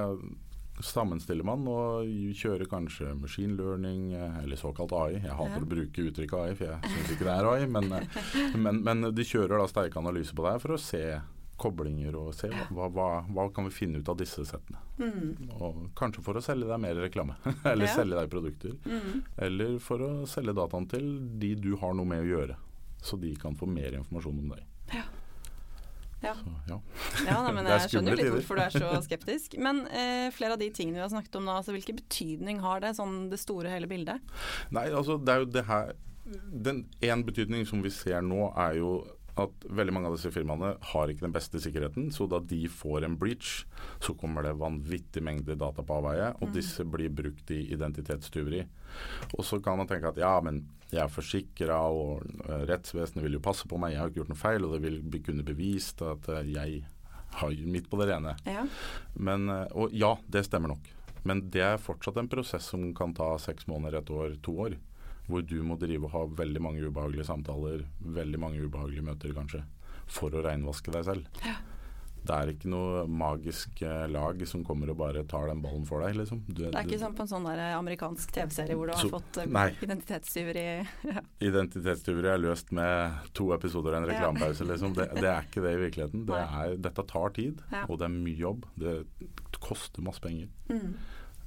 sammenstiller 0.85 1.45
man 1.47 1.65
og 1.69 2.07
kjører 2.37 2.69
kanskje 2.71 3.13
machine 3.17 3.57
learning 3.59 4.11
eller 4.15 4.59
såkalt 4.59 4.93
AI. 4.97 5.19
Jeg 5.19 5.37
hater 5.37 5.59
ja. 5.59 5.65
å 5.65 5.71
bruke 5.73 6.07
uttrykket 6.07 6.39
AI, 6.39 6.55
for 6.57 6.69
jeg 6.69 6.95
syns 6.95 7.13
ikke 7.15 7.27
det 7.27 7.35
er 7.35 7.51
AI. 7.51 7.67
Men, 7.71 7.93
men, 8.55 8.81
men, 8.85 9.11
de 9.15 9.27
kjører 9.27 9.61
da 9.61 9.69
sterke 9.69 10.01
analyser 10.01 10.37
på 10.37 10.47
det 10.47 10.57
for 10.63 10.75
å 10.75 10.81
se 10.81 11.03
koblinger 11.61 12.15
og 12.17 12.33
se 12.33 12.49
hva, 12.73 12.87
hva, 12.89 13.07
hva 13.29 13.45
kan 13.53 13.67
vi 13.67 13.73
finne 13.75 14.01
ut 14.01 14.09
av 14.09 14.17
disse 14.19 14.43
settene. 14.49 14.81
Mm. 14.97 15.51
Og 15.59 15.83
kanskje 15.97 16.23
for 16.25 16.37
å 16.37 16.43
selge 16.43 16.69
deg 16.69 16.81
mer 16.81 16.97
reklame, 16.97 17.37
eller 17.71 17.87
ja. 17.87 17.93
selge 17.93 18.17
deg 18.17 18.33
produkter. 18.33 18.75
Mm. 18.85 19.23
Eller 19.47 19.77
for 19.83 20.05
å 20.05 20.11
selge 20.29 20.57
dataen 20.57 20.89
til 20.91 21.07
de 21.41 21.53
du 21.61 21.73
har 21.81 21.95
noe 21.97 22.09
med 22.09 22.25
å 22.25 22.29
gjøre, 22.31 22.59
så 23.01 23.17
de 23.21 23.33
kan 23.41 23.57
få 23.57 23.69
mer 23.69 23.99
informasjon 24.01 24.41
om 24.41 24.53
deg. 24.55 24.65
Ja. 24.97 25.05
Ja. 26.21 26.35
Så, 26.37 26.53
ja. 26.69 26.77
ja 27.25 27.39
nei, 27.45 27.53
men 27.57 27.69
Jeg 27.69 27.89
skjønner 27.95 28.17
litt 28.19 28.29
hvorfor 28.29 28.59
du 28.59 28.63
er 28.63 28.75
så 28.75 28.91
skeptisk. 29.05 29.57
Men 29.61 29.83
eh, 29.89 30.27
flere 30.35 30.57
av 30.57 30.61
de 30.61 30.69
tingene 30.73 30.99
vi 30.99 31.05
har 31.05 31.11
snakket 31.13 31.39
om 31.39 31.47
nå, 31.47 31.57
altså, 31.61 31.73
hvilken 31.75 31.97
betydning 31.97 32.61
har 32.65 32.83
det, 32.83 32.93
sånn 32.99 33.25
det 33.31 33.41
store 33.41 33.73
hele 33.73 33.89
bildet? 33.89 34.21
Nei, 34.75 34.87
altså 34.89 35.17
det 35.21 35.33
er 35.33 35.45
jo 35.45 35.51
det 35.57 35.65
her 35.69 35.95
Den 36.63 36.85
én 37.01 37.25
betydning 37.25 37.65
som 37.67 37.81
vi 37.83 37.89
ser 37.93 38.21
nå, 38.23 38.51
er 38.53 38.77
jo 38.77 38.99
at 39.39 39.65
veldig 39.69 39.93
mange 39.95 40.09
av 40.09 40.17
disse 40.17 40.31
firmaene 40.33 40.73
har 40.91 41.11
ikke 41.11 41.25
den 41.25 41.35
beste 41.35 41.61
sikkerheten. 41.63 42.09
Så 42.11 42.27
da 42.31 42.41
de 42.43 42.65
får 42.71 43.05
en 43.07 43.17
breach, 43.19 43.63
så 44.03 44.15
kommer 44.17 44.45
det 44.45 44.57
vanvittig 44.59 45.23
mengde 45.23 45.55
data 45.59 45.85
på 45.85 45.99
avveie, 46.01 46.31
og 46.39 46.49
mm. 46.49 46.53
disse 46.57 46.85
blir 46.87 47.13
brukt 47.15 47.53
i 47.55 47.61
identitetstyveri. 47.71 48.63
Og 49.37 49.43
så 49.47 49.61
kan 49.63 49.79
man 49.79 49.89
tenke 49.89 50.11
at 50.11 50.19
ja, 50.19 50.33
men 50.43 50.65
jeg 50.91 51.03
er 51.05 51.11
forsikra, 51.11 51.79
og 51.87 52.25
uh, 52.43 52.63
rettsvesenet 52.67 53.23
vil 53.23 53.39
jo 53.39 53.43
passe 53.43 53.69
på 53.69 53.79
meg, 53.79 53.95
jeg 53.95 54.03
har 54.03 54.11
ikke 54.11 54.23
gjort 54.23 54.33
noe 54.33 54.43
feil, 54.43 54.67
og 54.67 54.75
det 54.75 54.81
vil 54.83 55.23
kunne 55.23 55.47
bevist 55.47 56.03
at 56.03 56.27
uh, 56.31 56.41
jeg 56.43 56.83
har 57.39 57.61
midt 57.63 57.87
på 57.87 58.01
det 58.01 58.09
rene. 58.11 58.35
Ja. 58.43 58.65
Men, 59.15 59.47
uh, 59.47 59.63
og 59.71 59.95
ja, 59.95 60.17
det 60.27 60.43
stemmer 60.49 60.75
nok. 60.75 60.91
Men 61.23 61.45
det 61.53 61.63
er 61.63 61.81
fortsatt 61.81 62.17
en 62.17 62.29
prosess 62.31 62.71
som 62.73 62.89
kan 62.97 63.13
ta 63.15 63.35
seks 63.39 63.69
måneder, 63.69 64.01
et 64.01 64.11
år, 64.11 64.35
to 64.43 64.57
år 64.65 64.79
hvor 65.31 65.43
du 65.47 65.57
må 65.65 65.79
drive 65.81 66.05
og 66.07 66.15
ha 66.15 66.23
veldig 66.43 66.61
mange 66.67 66.85
ubehagelige 66.87 67.27
samtaler, 67.31 67.87
veldig 68.21 68.39
mange 68.43 68.61
ubehagelige 68.67 69.07
møter 69.09 69.33
kanskje, 69.37 69.63
for 70.11 70.33
å 70.35 70.43
reinvaske 70.45 70.91
deg 70.93 71.07
selv. 71.07 71.43
Ja. 71.47 71.57
det 72.21 72.35
er 72.37 72.49
ikke 72.51 72.69
noe 72.69 72.99
magisk 73.09 73.79
eh, 73.81 74.03
lag 74.13 74.43
som 74.45 74.61
kommer 74.67 74.91
og 74.93 74.97
bare 74.99 75.23
tar 75.25 75.47
den 75.49 75.63
ballen 75.63 75.87
for 75.89 76.03
deg, 76.05 76.13
liksom. 76.19 76.43
Du, 76.45 76.59
det 76.67 76.75
er 76.77 76.85
ikke 76.85 76.99
sånn 77.01 77.15
på 77.17 77.23
en 77.25 77.31
sånn 77.31 77.47
eh, 77.49 77.71
amerikansk 77.73 78.35
TV-serie 78.35 78.75
hvor 78.77 78.91
du 78.91 78.93
har 78.93 79.01
Så- 79.01 79.09
fått 79.09 79.39
eh, 79.41 79.79
identitetstyveri 79.87 80.65
ja. 81.15 81.23
Identitetstyveri 81.49 82.29
er 82.29 82.43
løst 82.43 82.69
med 82.77 83.25
to 83.33 83.47
episoder 83.55 83.95
og 83.97 84.03
en 84.03 84.09
reklamepause, 84.11 84.67
liksom. 84.69 84.93
Det, 84.99 85.07
det 85.17 85.31
er 85.31 85.47
ikke 85.49 85.63
det 85.65 85.71
i 85.73 85.81
virkeligheten. 85.87 86.27
Det 86.29 86.43
er, 86.43 86.75
dette 86.89 87.07
tar 87.09 87.33
tid, 87.39 87.65
Ja. 87.73 87.87
og 87.89 87.97
det 88.03 88.05
er 88.11 88.13
mye 88.19 88.37
jobb. 88.37 88.69
Det 88.85 88.99
koster 89.57 90.05
masse 90.05 90.21
penger. 90.21 90.53
Mm. 90.69 90.93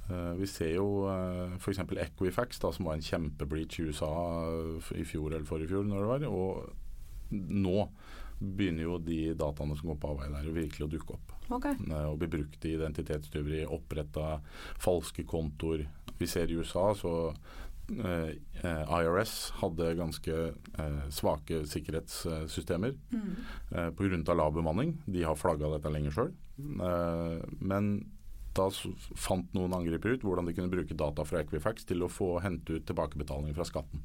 Eh, 0.09 0.33
vi 0.37 0.45
ser 0.49 0.75
jo 0.75 0.87
uh, 1.09 1.55
f.eks. 1.57 1.79
Equifax, 2.05 2.59
da, 2.61 2.71
som 2.75 2.85
var 2.85 2.97
en 2.99 3.05
kjempebleach 3.05 3.79
i 3.81 3.87
USA 3.89 4.11
eh, 4.45 4.91
i 5.01 5.05
fjor 5.07 5.31
eller 5.33 5.47
forrige 5.49 5.71
fjor, 5.73 5.87
når 5.89 6.03
det 6.03 6.11
var. 6.11 6.27
Og 6.29 7.33
nå 7.33 7.87
begynner 8.35 8.83
jo 8.85 8.97
de 8.99 9.33
dataene 9.39 9.77
som 9.79 9.89
går 9.93 9.99
på 10.03 10.11
avveie 10.13 10.33
der, 10.33 10.51
virkelig 10.53 10.85
å 10.85 10.91
dukke 10.91 11.15
opp. 11.17 11.31
Okay. 11.57 11.73
eh, 11.89 12.05
og 12.09 12.19
bli 12.21 12.29
brukt 12.37 12.65
i 12.67 12.75
identitetstyveri, 12.77 13.63
oppretta 13.71 14.39
falske 14.81 15.25
kontoer. 15.29 15.85
Vi 16.19 16.27
ser 16.29 16.51
i 16.51 16.57
USA 16.59 16.89
så 16.97 17.13
eh, 17.95 18.31
eh, 18.61 18.93
IRS 19.01 19.35
hadde 19.61 19.91
ganske 19.99 20.37
eh, 20.51 21.01
svake 21.13 21.63
sikkerhetssystemer 21.69 22.95
Mm. 23.13 23.35
eh, 23.71 23.89
pga. 23.95 24.33
lav 24.35 24.53
bemanning. 24.53 24.97
De 25.05 25.23
har 25.23 25.35
flagga 25.39 25.69
dette 25.75 25.91
lenger 25.93 26.11
sjøl. 26.11 26.33
Eh, 26.59 27.41
men 27.59 27.93
da 28.55 28.69
fant 29.19 29.53
noen 29.57 29.73
angripere 29.75 30.15
ut 30.15 30.25
hvordan 30.25 30.47
de 30.47 30.55
kunne 30.55 30.71
bruke 30.71 30.97
data 30.97 31.25
fra 31.27 31.41
Equifax 31.43 31.87
til 31.89 32.05
å 32.05 32.11
få 32.11 32.37
hente 32.43 32.77
ut 32.77 32.85
tilbakebetaling 32.87 33.55
fra 33.57 33.67
skatten. 33.67 34.03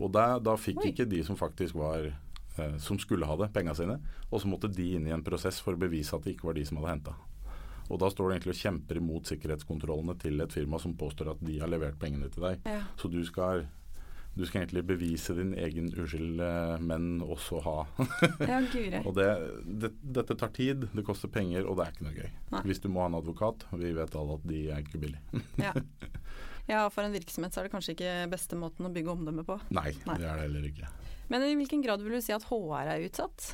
Og 0.00 0.10
da, 0.14 0.36
da 0.42 0.56
fikk 0.60 0.82
Oi. 0.82 0.90
ikke 0.92 1.08
de 1.08 1.22
som 1.26 1.38
faktisk 1.38 1.78
var 1.78 2.10
eh, 2.10 2.76
som 2.82 2.98
skulle 3.00 3.28
ha 3.28 3.38
det, 3.40 3.52
penga 3.54 3.76
sine. 3.78 4.00
Og 4.30 4.42
så 4.42 4.50
måtte 4.50 4.72
de 4.72 4.92
inn 4.98 5.06
i 5.08 5.14
en 5.14 5.24
prosess 5.26 5.62
for 5.62 5.76
å 5.76 5.82
bevise 5.86 6.16
at 6.16 6.26
det 6.26 6.36
ikke 6.36 6.50
var 6.50 6.58
de 6.58 6.66
som 6.68 6.80
hadde 6.80 6.94
henta. 6.96 7.16
Og 7.86 8.00
da 8.02 8.10
står 8.10 8.28
du 8.28 8.34
egentlig 8.34 8.56
og 8.56 8.62
kjemper 8.64 8.98
imot 8.98 9.30
sikkerhetskontrollene 9.30 10.16
til 10.18 10.42
et 10.42 10.54
firma 10.54 10.80
som 10.82 10.96
påstår 10.98 11.30
at 11.36 11.42
de 11.46 11.58
har 11.62 11.70
levert 11.70 11.98
pengene 12.00 12.30
til 12.32 12.48
deg. 12.48 12.64
Ja. 12.66 12.80
Så 12.98 13.10
du 13.12 13.20
skal, 13.26 13.68
du 14.36 14.44
skal 14.44 14.62
egentlig 14.62 14.82
bevise 14.84 15.34
din 15.36 15.54
egen 15.56 15.88
uskyld, 15.96 16.40
eh, 16.44 16.74
men 16.84 17.22
også 17.24 17.60
ha 17.64 17.76
ja, 18.50 18.60
gure. 18.72 19.00
og 19.08 19.14
det, 19.16 19.28
det, 19.64 19.92
dette 20.18 20.36
tar 20.36 20.52
tid, 20.56 20.84
det 20.92 21.04
koster 21.06 21.32
penger, 21.32 21.64
og 21.64 21.78
det 21.78 21.86
er 21.86 21.94
ikke 21.94 22.06
noe 22.06 22.16
gøy. 22.18 22.30
Nei. 22.52 22.62
Hvis 22.68 22.82
du 22.84 22.90
må 22.92 23.00
ha 23.04 23.08
en 23.08 23.16
advokat, 23.16 23.64
vi 23.72 23.94
vet 23.96 24.18
alle 24.20 24.36
at 24.36 24.44
de 24.50 24.62
er 24.68 24.84
ikke 24.84 25.00
billige. 25.06 25.42
Ja. 25.66 25.72
ja, 26.68 26.82
for 26.92 27.06
en 27.06 27.14
virksomhet 27.16 27.54
så 27.54 27.62
er 27.62 27.68
det 27.68 27.72
kanskje 27.72 27.94
ikke 27.96 28.12
beste 28.32 28.58
måten 28.60 28.88
å 28.88 28.92
bygge 28.92 29.14
omdømme 29.14 29.46
på. 29.46 29.56
Nei, 29.72 29.92
Nei. 30.04 30.18
det 30.20 30.28
er 30.28 30.36
det 30.36 30.48
heller 30.48 30.68
ikke. 30.68 30.90
Men 31.32 31.46
i 31.46 31.54
hvilken 31.58 31.82
grad 31.82 32.04
vil 32.04 32.18
du 32.18 32.22
si 32.22 32.34
at 32.36 32.44
HR 32.50 32.92
er 32.92 33.06
utsatt? 33.06 33.50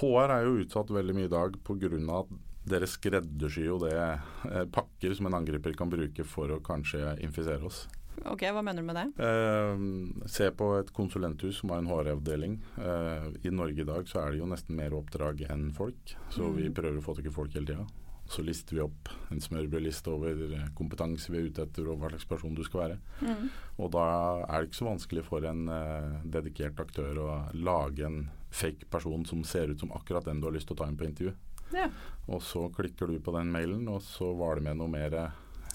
HR 0.00 0.32
er 0.38 0.48
jo 0.48 0.56
utsatt 0.64 0.90
veldig 0.90 1.14
mye 1.14 1.28
i 1.28 1.34
dag 1.34 1.58
pga. 1.66 1.90
at 2.18 2.32
dere 2.64 2.88
skreddersyr 2.88 3.66
jo 3.68 3.76
det 3.82 3.92
eh, 3.94 4.64
pakker 4.72 5.12
som 5.14 5.28
en 5.28 5.36
angriper 5.36 5.76
kan 5.76 5.90
bruke 5.92 6.24
for 6.24 6.48
å 6.48 6.62
kanskje 6.64 7.12
infisere 7.22 7.68
oss. 7.68 7.84
Ok, 8.24 8.40
hva 8.54 8.62
mener 8.64 8.80
du 8.82 8.86
med 8.86 8.96
det? 8.96 9.06
Eh, 9.20 10.28
se 10.30 10.46
på 10.56 10.68
et 10.78 10.92
konsulenthus 10.96 11.58
som 11.60 11.70
har 11.74 11.82
en 11.82 11.90
HR-avdeling. 11.90 12.54
Eh, 12.78 13.26
I 13.44 13.50
Norge 13.52 13.80
i 13.82 13.88
dag 13.88 14.06
så 14.08 14.22
er 14.22 14.32
det 14.32 14.38
jo 14.40 14.46
nesten 14.48 14.76
mer 14.78 14.94
oppdrag 14.96 15.42
enn 15.50 15.72
folk, 15.74 16.14
så 16.30 16.48
vi 16.54 16.68
Mhm. 16.68 16.74
prøver 16.74 16.98
å 16.98 17.02
få 17.04 17.16
tak 17.16 17.26
i 17.26 17.30
folk 17.34 17.52
hele 17.52 17.66
tida. 17.66 17.86
Så 18.26 18.42
lister 18.42 18.76
vi 18.76 18.80
opp 18.80 19.08
en 19.30 19.38
smørbrødliste 19.40 20.08
over 20.08 20.30
eh, 20.54 20.68
kompetanse 20.74 21.28
vi 21.28 21.38
er 21.42 21.50
ute 21.50 21.62
etter 21.66 21.86
og 21.92 21.98
hva 22.00 22.08
slags 22.08 22.24
person 22.24 22.54
du 22.54 22.62
skal 22.64 22.80
være. 22.80 22.98
Mm. 23.20 23.50
Og 23.78 23.90
da 23.92 24.44
er 24.48 24.60
det 24.62 24.70
ikke 24.70 24.80
så 24.80 24.88
vanskelig 24.96 25.24
for 25.24 25.44
en 25.44 25.68
eh, 25.68 26.22
dedikert 26.24 26.80
aktør 26.80 27.18
å 27.20 27.52
lage 27.52 28.00
en 28.06 28.30
fake 28.50 28.88
person 28.88 29.26
som 29.26 29.42
ser 29.44 29.68
ut 29.68 29.78
som 29.80 29.90
akkurat 29.92 30.24
den 30.24 30.40
du 30.40 30.46
har 30.46 30.54
lyst 30.54 30.68
til 30.68 30.76
å 30.76 30.78
ta 30.78 30.86
inn 30.88 30.96
på 30.96 31.04
intervju. 31.04 31.34
Ja. 31.74 31.90
Og 32.28 32.40
så 32.40 32.72
klikker 32.72 33.08
du 33.08 33.18
på 33.20 33.32
den 33.36 33.52
mailen, 33.52 33.86
og 33.88 34.00
så 34.00 34.34
var 34.38 34.54
det 34.54 34.62
med 34.64 34.76
noe 34.78 34.88
mer 34.88 35.12
eh, 35.12 35.30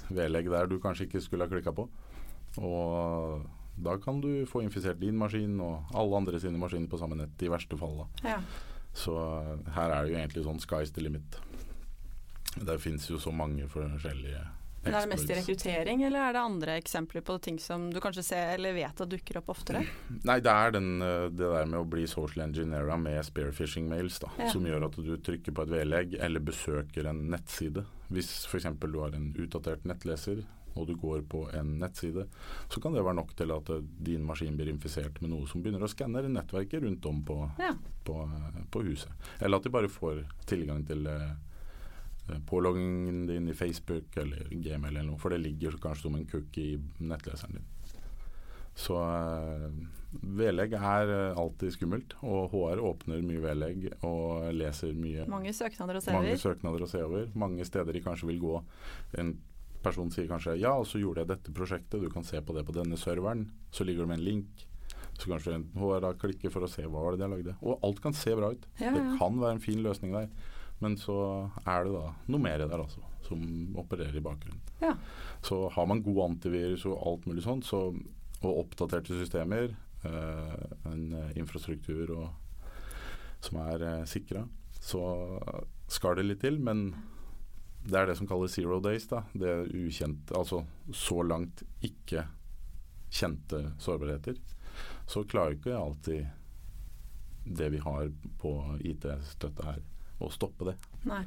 vedlegg 0.10 0.50
der 0.50 0.66
du 0.66 0.80
kanskje 0.80 1.06
ikke 1.08 1.22
skulle 1.22 1.46
ha 1.46 1.50
klikka 1.54 1.72
på. 1.76 1.88
Og 2.60 3.46
da 3.80 3.96
kan 4.04 4.20
du 4.22 4.46
få 4.50 4.62
infisert 4.66 5.00
din 5.00 5.16
maskin 5.20 5.60
og 5.64 5.94
alle 5.96 6.20
andre 6.20 6.40
sine 6.44 6.60
maskiner 6.60 6.90
på 6.92 7.00
samme 7.00 7.16
nett, 7.20 7.40
i 7.46 7.52
verste 7.52 7.78
fall. 7.80 8.04
da. 8.04 8.36
ja. 8.36 8.42
Så 9.00 9.14
eh, 9.16 9.72
her 9.76 9.92
er 9.94 10.06
det 10.06 10.12
jo 10.14 10.18
egentlig 10.20 10.46
sånn 10.48 10.60
sky's 10.64 10.92
the 10.96 11.04
limit. 11.06 11.38
Det 12.60 12.80
finnes 12.82 13.06
jo 13.08 13.20
så 13.22 13.32
mange 13.32 13.68
forskjellige 13.70 14.40
Men 14.84 14.96
er 14.96 15.04
det 15.06 15.12
mest 15.12 15.30
i 15.30 15.36
rekruttering, 15.38 16.02
eller 16.08 16.24
er 16.26 16.34
det 16.34 16.42
andre 16.42 16.76
eksempler 16.82 17.22
på 17.24 17.36
ting 17.46 17.60
som 17.62 17.90
du 17.94 18.00
kanskje 18.02 18.24
ser 18.26 18.54
eller 18.56 18.74
vet 18.74 19.02
at 19.06 19.12
dukker 19.12 19.38
opp 19.40 19.52
oftere? 19.54 19.84
Nei, 20.28 20.40
det 20.44 20.52
er 20.52 20.74
den, 20.76 20.90
eh, 21.06 21.28
det 21.30 21.52
der 21.54 21.70
med 21.70 21.80
å 21.84 21.88
bli 21.88 22.08
social 22.10 22.48
engineera 22.50 22.98
med 23.00 23.22
spearfishing-mails, 23.30 24.20
da, 24.26 24.32
Ja. 24.42 24.50
som 24.52 24.66
gjør 24.68 24.88
at 24.90 24.98
du 24.98 25.16
trykker 25.18 25.56
på 25.56 25.68
et 25.68 25.74
vedlegg 25.78 26.18
eller 26.20 26.44
besøker 26.44 27.08
en 27.14 27.28
nettside. 27.32 27.86
Hvis 28.10 28.32
f.eks. 28.50 28.72
du 28.82 29.00
har 29.00 29.14
en 29.16 29.30
utdatert 29.38 29.86
nettleser 29.86 30.42
og 30.76 30.88
du 30.88 30.96
går 31.00 31.22
på 31.30 31.46
en 31.56 31.78
nettside, 31.82 32.26
så 32.70 32.82
kan 32.82 32.94
det 32.94 33.04
være 33.06 33.18
nok 33.20 33.36
til 33.40 33.52
at 33.56 33.70
eh, 33.74 33.82
din 34.10 34.26
maskin 34.28 34.58
blir 34.60 34.70
infisert 34.72 35.22
med 35.22 35.32
noe 35.34 35.48
som 35.50 35.62
begynner 35.64 35.84
å 35.86 35.92
skanne 35.92 36.22
nettverket 36.30 36.84
rundt 36.86 37.06
om 37.10 37.24
på, 37.26 37.40
Ja. 37.60 37.74
på, 38.06 38.22
eh, 38.24 38.62
på 38.72 38.84
huset. 38.86 39.12
Eller 39.42 39.58
at 39.58 39.64
de 39.64 39.70
bare 39.74 39.90
får 39.92 40.24
tilgang 40.46 40.86
til 40.88 41.08
eh, 41.08 41.34
påloggingen 42.46 43.26
din 43.28 43.48
i 43.50 43.54
Facebook 43.58 44.18
eller 44.22 44.46
Gmail 44.52 44.92
eller 44.96 45.08
noe, 45.10 45.18
for 45.18 45.30
det 45.34 45.42
ligger 45.42 45.80
kanskje 45.82 46.04
som 46.10 46.16
en 46.16 46.26
cookie 46.30 46.76
i 46.76 46.80
nettleseren 47.02 47.58
din. 47.58 47.66
Så 48.80 48.96
vedlegg 50.24 50.74
er 50.78 51.10
alltid 51.38 51.74
skummelt, 51.76 52.14
og 52.24 52.54
HR 52.54 52.80
åpner 52.86 53.22
mye 53.26 53.42
vedlegg 53.44 53.90
og 54.08 54.48
leser 54.56 54.94
mye 54.98 55.26
Mange 55.30 55.52
søknader 55.54 56.00
å 56.00 56.04
se 56.04 56.14
mange 56.16 56.38
søknader 56.40 56.86
å 56.86 56.90
se 56.90 57.02
over. 57.04 57.28
Mange 57.36 57.66
steder 57.68 57.94
de 57.98 58.02
kanskje 58.06 58.30
vil 58.32 58.40
gå. 58.42 58.56
En 59.20 59.34
person 59.84 60.12
sier 60.12 60.28
kanskje 60.30 60.58
ja, 60.60 60.74
og 60.76 60.88
så 60.88 61.00
gjorde 61.02 61.24
jeg 61.24 61.32
dette 61.32 61.54
prosjektet, 61.56 62.02
du 62.02 62.10
kan 62.12 62.26
se 62.28 62.42
på 62.44 62.56
det 62.56 62.66
på 62.68 62.76
denne 62.76 62.98
serveren. 63.00 63.48
Så 63.72 63.88
ligger 63.88 64.06
det 64.06 64.12
med 64.12 64.20
en 64.20 64.28
link. 64.28 64.66
Så 65.20 65.28
kanskje 65.28 65.58
en 65.58 65.68
HR 65.76 66.04
da 66.04 66.14
klikker 66.16 66.52
for 66.54 66.64
å 66.64 66.72
se 66.72 66.86
hva 66.86 67.04
var 67.04 67.16
det 67.16 67.24
de 67.26 67.30
lagde. 67.34 67.56
Og 67.60 67.84
alt 67.84 68.00
kan 68.04 68.16
se 68.16 68.32
bra 68.40 68.54
ut. 68.56 68.68
Ja, 68.80 68.94
Det 68.96 69.04
kan 69.20 69.40
være 69.40 69.58
en 69.58 69.64
fin 69.64 69.82
løsning 69.84 70.16
der. 70.16 70.30
Men 70.80 70.96
så 71.00 71.18
er 71.68 71.86
det 71.86 71.92
da 71.92 72.06
noe 72.32 72.44
mer 72.44 72.62
der 72.64 72.80
altså, 72.80 73.04
som 73.28 73.42
opererer 73.80 74.16
i 74.16 74.24
bakgrunnen. 74.24 74.62
Ja. 74.80 74.94
Så 75.44 75.66
har 75.76 75.90
man 75.92 76.04
god 76.06 76.22
antivirus 76.30 76.86
og 76.88 77.00
alt 77.04 77.28
mulig 77.28 77.44
sånt, 77.44 77.68
så, 77.68 77.90
og 78.40 78.62
oppdaterte 78.64 79.18
systemer, 79.20 79.74
eh, 80.08 80.64
en 80.88 81.04
eh, 81.20 81.36
infrastruktur 81.40 82.16
og, 82.16 82.30
som 83.44 83.60
er 83.66 83.84
eh, 83.90 84.08
sikra, 84.08 84.46
så 84.80 85.04
skal 85.92 86.16
det 86.16 86.30
litt 86.30 86.44
til. 86.46 86.62
Men 86.64 86.94
det 87.84 88.00
er 88.00 88.10
det 88.10 88.18
som 88.20 88.28
kalles 88.28 88.54
zero 88.54 88.80
days. 88.84 89.08
da, 89.08 89.24
Det 89.34 89.50
er 89.50 89.70
ukjente, 89.76 90.36
altså 90.36 90.64
så 90.94 91.22
langt 91.24 91.64
ikke 91.86 92.26
kjente 93.10 93.72
sårbarheter. 93.80 94.38
Så 95.08 95.24
klarer 95.24 95.58
ikke 95.58 95.78
alltid 95.78 96.28
det 97.46 97.70
vi 97.74 97.78
har 97.82 98.12
på 98.42 98.54
IT-støtte 98.86 99.66
her, 99.66 99.84
å 100.20 100.30
stoppe 100.30 100.68
det. 100.70 100.76
Nei. 101.10 101.24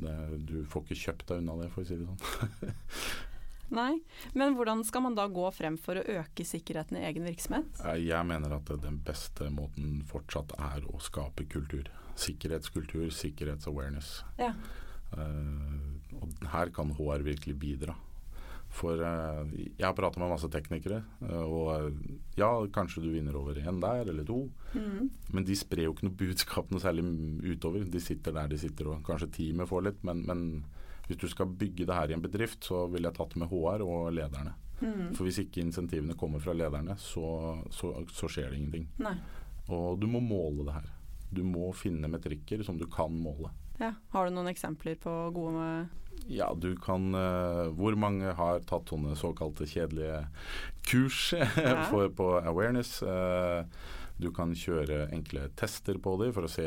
det. 0.00 0.14
Du 0.48 0.64
får 0.64 0.86
ikke 0.86 1.02
kjøpt 1.04 1.26
deg 1.28 1.42
unna 1.42 1.58
det, 1.60 1.68
for 1.74 1.84
å 1.84 1.88
si 1.88 1.98
det 2.00 2.08
sånn. 2.08 2.70
Nei. 3.80 4.00
Men 4.34 4.56
hvordan 4.58 4.82
skal 4.82 5.04
man 5.04 5.14
da 5.14 5.28
gå 5.30 5.44
frem 5.54 5.76
for 5.78 6.00
å 6.00 6.06
øke 6.18 6.42
sikkerheten 6.48 6.98
i 6.98 7.04
egen 7.06 7.28
virksomhet? 7.28 7.84
Jeg 8.02 8.26
mener 8.26 8.56
at 8.56 8.72
den 8.82 8.98
beste 9.06 9.46
måten 9.54 10.00
fortsatt 10.10 10.56
er 10.58 10.86
å 10.90 10.98
skape 11.02 11.46
kultur. 11.52 11.86
Sikkerhetskultur, 12.18 13.06
sikkerhetsawareness. 13.14 14.24
Ja. 14.40 14.56
Eh, 15.16 16.14
og 16.20 16.46
her 16.52 16.70
kan 16.74 16.90
HR 16.96 17.22
virkelig 17.26 17.56
bidra. 17.58 17.94
For 18.70 19.00
eh, 19.02 19.48
jeg 19.78 19.82
har 19.86 19.94
prata 19.98 20.20
med 20.22 20.30
masse 20.30 20.46
teknikere, 20.52 21.00
eh, 21.26 21.42
og 21.42 21.96
ja, 22.38 22.50
kanskje 22.70 23.02
du 23.02 23.08
vinner 23.10 23.34
over 23.40 23.58
én 23.58 23.80
der 23.82 24.10
eller 24.12 24.24
to, 24.28 24.48
Mm. 24.70 25.08
men 25.34 25.42
de 25.44 25.56
sprer 25.58 25.88
jo 25.88 25.92
ikke 25.96 26.04
noe 26.06 26.14
budskap 26.14 26.68
noe 26.70 26.78
særlig 26.78 27.02
utover. 27.42 27.82
De 27.90 27.98
sitter 28.00 28.30
der 28.36 28.46
de 28.52 28.58
sitter, 28.62 28.86
og 28.92 29.00
kanskje 29.02 29.26
teamet 29.34 29.66
får 29.66 29.82
litt, 29.82 30.04
men, 30.06 30.20
men 30.28 30.44
hvis 31.08 31.18
du 31.18 31.26
skal 31.26 31.46
bygge 31.58 31.86
det 31.88 31.96
her 31.96 32.10
i 32.10 32.14
en 32.14 32.22
bedrift, 32.22 32.62
så 32.68 32.84
ville 32.86 33.08
jeg 33.10 33.16
tatt 33.18 33.34
med 33.34 33.50
HR 33.50 33.82
og 33.82 34.12
lederne. 34.14 34.52
Mm. 34.80 35.08
For 35.16 35.26
hvis 35.26 35.40
ikke 35.42 35.64
insentivene 35.64 36.14
kommer 36.14 36.38
fra 36.38 36.54
lederne, 36.54 36.94
så, 37.02 37.58
så, 37.74 37.90
så 38.14 38.30
skjer 38.30 38.52
det 38.52 38.60
ingenting. 38.60 38.86
Nei. 39.02 39.16
Og 39.74 39.98
du 39.98 40.06
må 40.06 40.20
måle 40.22 40.68
det 40.68 40.76
her. 40.78 40.86
Du 41.34 41.42
må 41.42 41.72
finne 41.74 42.06
metrikker 42.10 42.62
som 42.62 42.78
du 42.78 42.86
kan 42.86 43.10
måle. 43.10 43.50
Ja. 43.80 43.94
Har 44.12 44.28
du 44.28 44.34
noen 44.36 44.50
eksempler 44.52 44.98
på 45.00 45.12
gode 45.34 45.54
med 45.56 46.28
Ja, 46.30 46.50
du 46.54 46.74
kan 46.76 47.14
uh, 47.16 47.70
Hvor 47.74 47.96
mange 47.96 48.34
har 48.36 48.60
tatt 48.68 48.90
sånne 48.92 49.16
såkalte 49.18 49.64
kjedelige 49.66 50.26
kurs 50.90 51.32
Ja. 51.32 51.86
for, 51.90 52.10
på 52.12 52.28
awareness? 52.44 52.98
Uh, 53.02 53.64
du 54.20 54.28
kan 54.36 54.52
kjøre 54.52 55.06
enkle 55.16 55.46
tester 55.56 55.96
på 55.96 56.12
dem 56.20 56.34
for 56.36 56.44
å 56.44 56.50
se 56.52 56.66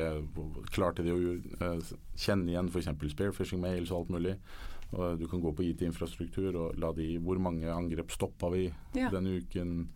klarte 0.73 1.03
de 1.05 1.13
å 1.13 1.19
uh, 1.61 1.91
kjenne 2.17 2.49
igjen 2.49 2.71
f.eks. 2.73 2.89
spearfishing 3.13 3.61
mails 3.61 3.91
og 3.93 3.99
alt 4.07 4.15
mulig. 4.15 4.37
Og 4.93 5.19
du 5.21 5.27
kan 5.29 5.41
gå 5.41 5.51
på 5.57 5.63
IT-infrastruktur 5.69 6.53
og 6.57 6.75
la 6.81 6.89
de 6.97 7.11
Hvor 7.21 7.37
mange 7.41 7.69
angrep 7.73 8.09
stoppa 8.13 8.49
vi 8.53 8.67
Ja. 8.97 9.09
denne 9.13 9.37
uken? 9.41 9.87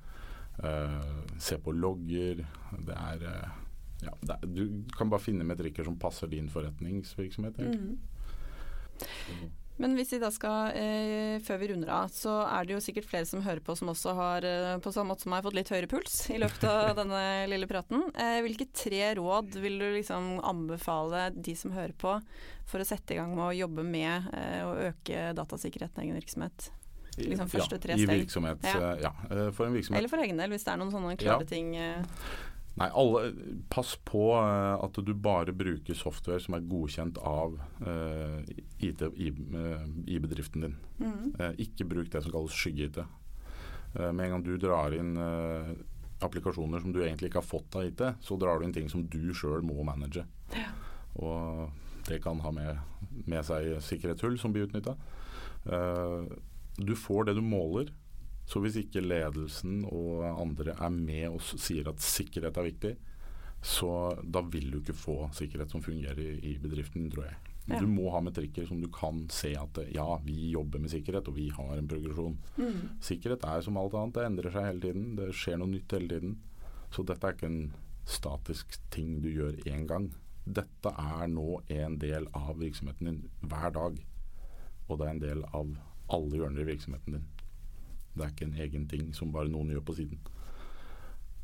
Eh, 0.57 1.01
se 1.37 1.57
på 1.61 1.69
logger. 1.71 2.39
Det 2.81 2.95
er 2.97 3.25
eh, 3.29 3.49
ja, 4.01 4.13
er- 4.35 4.45
du 4.47 4.83
kan 4.97 5.09
bare 5.09 5.19
finne 5.23 5.43
metrikker 5.47 5.83
som 5.85 5.95
passer 5.97 6.27
din 6.27 6.49
forretningsvirksomhet. 6.49 7.57
Mm. 7.57 7.97
Men 9.79 9.93
hvis 9.93 10.09
vi 10.15 10.17
da 10.17 10.31
skal, 10.33 10.71
eh, 10.73 11.37
før 11.45 11.59
vi 11.61 11.67
runder 11.69 11.89
av, 11.93 12.07
så 12.09 12.31
er 12.49 12.65
det 12.65 12.73
jo 12.73 12.79
sikkert 12.81 13.05
flere 13.05 13.27
som 13.29 13.43
hører 13.45 13.59
på 13.61 13.75
som 13.77 13.91
også 13.91 14.15
har, 14.17 14.41
eh, 14.43 14.77
på 14.81 14.89
samme 14.91 15.11
måte 15.13 15.21
som 15.21 15.29
meg, 15.35 15.43
fått 15.45 15.53
litt 15.53 15.69
høyere 15.69 15.87
puls 15.91 16.15
i 16.33 16.39
løpet 16.41 16.63
av 16.65 16.95
denne 17.01 17.19
lille 17.47 17.67
praten. 17.69 18.07
Eh, 18.17 18.39
hvilke 18.41 18.65
tre 18.73 19.13
råd 19.19 19.53
vil 19.61 19.77
du 19.77 19.85
liksom 19.99 20.39
anbefale 20.41 21.27
de 21.35 21.53
som 21.53 21.71
hører 21.77 21.93
på, 21.93 22.15
for 22.65 22.79
å 22.81 22.85
sette 22.89 23.13
i 23.13 23.19
gang 23.21 23.35
med 23.37 23.45
å 23.51 23.53
jobbe 23.53 23.85
med 23.85 24.25
eh, 24.33 24.63
å 24.65 24.73
øke 24.89 25.29
datasikkerheten 25.37 26.01
i 26.01 26.07
egen 26.09 26.17
virksomhet? 26.17 26.71
Liksom 27.17 27.49
første 27.49 27.79
tre 27.81 27.95
ja, 27.97 28.01
I 28.05 28.09
virksomhet, 28.17 28.61
Ja. 28.65 28.91
eh, 28.93 28.99
ja. 29.01 29.11
eh, 29.29 29.47
For 29.51 29.65
en 29.65 29.73
virksomhet 29.73 29.97
Eller 29.97 30.09
for 30.09 30.17
egen 30.21 30.37
del, 30.37 30.49
hvis 30.53 30.65
det 30.65 30.73
er 30.73 30.77
noen 30.77 30.91
sånne 30.93 31.15
klare 31.17 31.41
Ja. 31.41 31.45
ting. 31.49 31.71
Eh. 32.77 32.81
Nei, 32.83 32.89
alle, 32.93 33.33
pass 33.73 33.95
på 34.05 34.29
eh, 34.37 34.85
at 34.85 35.01
du 35.03 35.13
bare 35.13 35.55
bruker 35.57 35.97
software 35.97 36.39
som 36.43 36.55
er 36.57 36.67
godkjent 36.69 37.17
av 37.25 37.57
uh, 37.81 38.41
IT 38.79 39.01
i, 39.17 39.31
eh, 39.33 39.87
i 40.07 40.19
bedriften 40.21 40.67
din. 40.67 40.77
Mm. 41.01 41.33
Uh, 41.39 41.53
ikke 41.57 41.89
bruk 41.89 42.11
det 42.13 42.23
som 42.23 42.33
kalles 42.35 42.55
skygge-IT. 42.55 43.01
Eh, 43.95 44.11
med 44.11 44.25
en 44.25 44.31
gang 44.31 44.43
du 44.43 44.57
drar 44.61 44.93
inn 44.93 45.17
eh, 45.17 45.71
applikasjoner 46.25 46.81
som 46.81 46.93
du 46.93 47.01
egentlig 47.03 47.31
ikke 47.31 47.41
har 47.41 47.49
fått 47.49 47.77
av 47.77 47.87
IT, 47.87 48.03
så 48.21 48.37
drar 48.39 48.59
du 48.59 48.67
inn 48.67 48.75
ting 48.75 48.89
som 48.91 49.05
du 49.05 49.33
sjøl 49.37 49.63
må 49.65 49.83
manage. 49.87 50.25
Og 51.17 51.69
det 52.07 52.21
kan 52.23 52.41
ha 52.43 52.51
med, 52.53 52.81
med 53.25 53.45
seg 53.45 53.77
sikkerhetshull 53.83 54.37
som 54.41 54.53
blir 54.53 54.67
utnytta. 54.67 54.95
du 56.77 56.93
får 56.95 57.25
det 57.27 57.33
du 57.35 57.41
måler. 57.41 57.89
Så 58.47 58.61
hvis 58.63 58.77
ikke 58.79 59.03
ledelsen 59.03 59.81
og 59.89 60.23
andre 60.29 60.77
er 60.77 60.93
med 60.93 61.27
og 61.33 61.41
sier 61.43 61.89
at 61.91 62.03
sikkerhet 62.03 62.57
er 62.57 62.67
viktig, 62.69 62.93
så 63.61 63.91
da 64.23 64.43
vil 64.45 64.69
du 64.71 64.79
ikke 64.79 64.95
få 64.95 65.17
sikkerhet 65.35 65.73
som 65.73 65.83
fungerer 65.83 66.21
i, 66.21 66.33
i 66.53 66.57
bedriften 66.61 67.09
tror 67.11 67.27
jeg. 67.27 67.37
Ja. 67.67 67.81
Du 67.83 67.89
må 67.91 68.07
ha 68.13 68.21
metrikker 68.23 68.63
som 68.69 68.79
du 68.79 68.87
kan 68.93 69.25
se 69.33 69.51
at 69.59 69.79
ja, 69.91 70.05
vi 70.23 70.53
jobber 70.53 70.79
med 70.79 70.93
sikkerhet, 70.93 71.27
og 71.27 71.35
vi 71.35 71.49
har 71.51 71.73
en 71.75 71.89
progresjon. 71.91 72.37
Mm. 72.55 72.77
Sikkerhet 73.03 73.43
er 73.43 73.65
som 73.65 73.79
alt 73.79 73.97
annet, 73.99 74.15
det 74.15 74.27
endrer 74.29 74.55
seg 74.55 74.69
hele 74.69 74.83
tiden. 74.85 75.09
Det 75.17 75.33
skjer 75.35 75.59
noe 75.59 75.73
nytt 75.73 75.97
hele 75.97 76.07
tiden. 76.13 76.37
Så 76.95 77.03
dette 77.03 77.27
er 77.27 77.35
ikke 77.35 77.49
en 77.51 77.73
statisk 78.07 78.79
ting 78.95 79.17
du 79.19 79.27
gjør 79.33 79.59
én 79.67 79.83
gang. 79.89 80.07
Dette 80.47 80.93
er 80.95 81.27
nå 81.27 81.59
en 81.75 81.97
del 81.99 82.29
av 82.39 82.53
virksomheten 82.61 83.09
din 83.09 83.19
hver 83.43 83.73
dag. 83.75 83.99
Og 84.87 84.95
det 84.95 85.09
er 85.09 85.11
en 85.17 85.25
del 85.25 85.43
av 85.51 85.75
alle 86.15 86.39
hjørner 86.39 86.63
i 86.63 86.69
virksomheten 86.71 87.17
din. 87.17 87.27
Det 88.17 88.25
er 88.25 88.33
ikke 88.33 88.49
en 88.49 88.59
egen 88.65 88.89
ting 88.89 89.13
som 89.15 89.31
bare 89.33 89.51
noen 89.51 89.71
gjør 89.73 89.85
på 89.87 89.97
siden. 90.01 90.19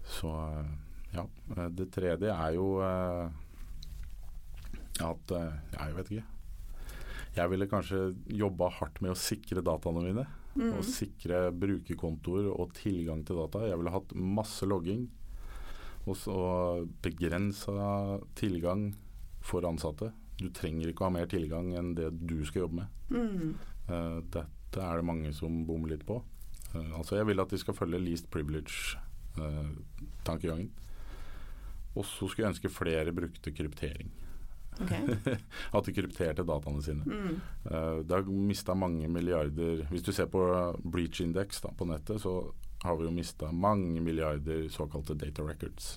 Så 0.03 0.29
eh, 0.29 0.69
ja. 1.15 1.25
eh, 1.57 1.69
Det 1.71 1.89
tredje 1.93 2.31
er 2.33 2.55
jo 2.57 2.67
eh, 2.83 3.41
at 5.03 5.33
Jeg 5.33 5.97
vet 5.97 6.11
ikke. 6.13 6.29
Jeg 7.33 7.49
ville 7.49 7.65
kanskje 7.65 7.99
jobba 8.29 8.67
hardt 8.75 8.99
med 9.01 9.15
å 9.15 9.17
sikre 9.17 9.63
dataene 9.65 10.03
mine. 10.05 10.25
Mm. 10.53 10.75
Og 10.77 10.85
sikre 10.85 11.47
brukerkontoer 11.57 12.51
og 12.53 12.75
tilgang 12.77 13.23
til 13.25 13.39
data. 13.41 13.63
Jeg 13.65 13.79
ville 13.79 13.93
hatt 13.95 14.13
masse 14.13 14.67
logging. 14.69 15.07
Og 16.05 16.19
så 16.19 16.35
begrensa 17.01 18.19
tilgang 18.37 18.91
for 19.41 19.65
ansatte. 19.65 20.11
Du 20.37 20.51
trenger 20.53 20.91
ikke 20.91 21.07
å 21.07 21.09
ha 21.09 21.15
mer 21.15 21.31
tilgang 21.31 21.71
enn 21.79 21.95
det 21.97 22.11
du 22.21 22.43
skal 22.45 22.67
jobbe 22.67 22.83
med. 22.83 23.01
Mm. 23.09 24.29
Dette 24.29 24.85
er 24.85 25.01
det 25.01 25.07
mange 25.07 25.33
som 25.33 25.63
bommer 25.65 25.95
litt 25.95 26.05
på. 26.05 26.19
Eh, 26.73 26.97
altså 26.97 27.15
Jeg 27.19 27.27
vil 27.29 27.39
at 27.39 27.51
de 27.51 27.57
skal 27.61 27.77
følge 27.77 27.99
least 27.99 28.29
privilege-tankegangen. 28.33 30.71
og 31.95 32.05
så 32.05 32.27
skulle 32.27 32.47
jeg 32.47 32.53
ønske 32.55 32.69
flere 32.69 33.11
brukte 33.13 33.51
kryptering. 33.51 34.11
Okay. 34.81 35.05
At 35.77 35.85
de 35.85 35.93
krypterte 35.93 36.43
dataene 36.47 36.81
sine. 36.81 37.03
Mm. 37.05 37.41
Uh, 37.67 37.99
det 38.01 38.15
har 38.15 38.23
mista 38.25 38.73
mange 38.73 39.07
milliarder 39.07 39.85
Hvis 39.91 40.01
du 40.01 40.11
ser 40.11 40.25
på 40.25 40.73
breach 40.83 41.21
index 41.21 41.61
da, 41.61 41.69
på 41.77 41.85
nettet, 41.85 42.21
så 42.21 42.53
har 42.83 42.97
vi 42.99 43.05
jo 43.05 43.13
mista 43.15 43.51
mange 43.51 44.01
milliarder 44.03 44.65
såkalte 44.73 45.15
data 45.15 45.43
records. 45.45 45.93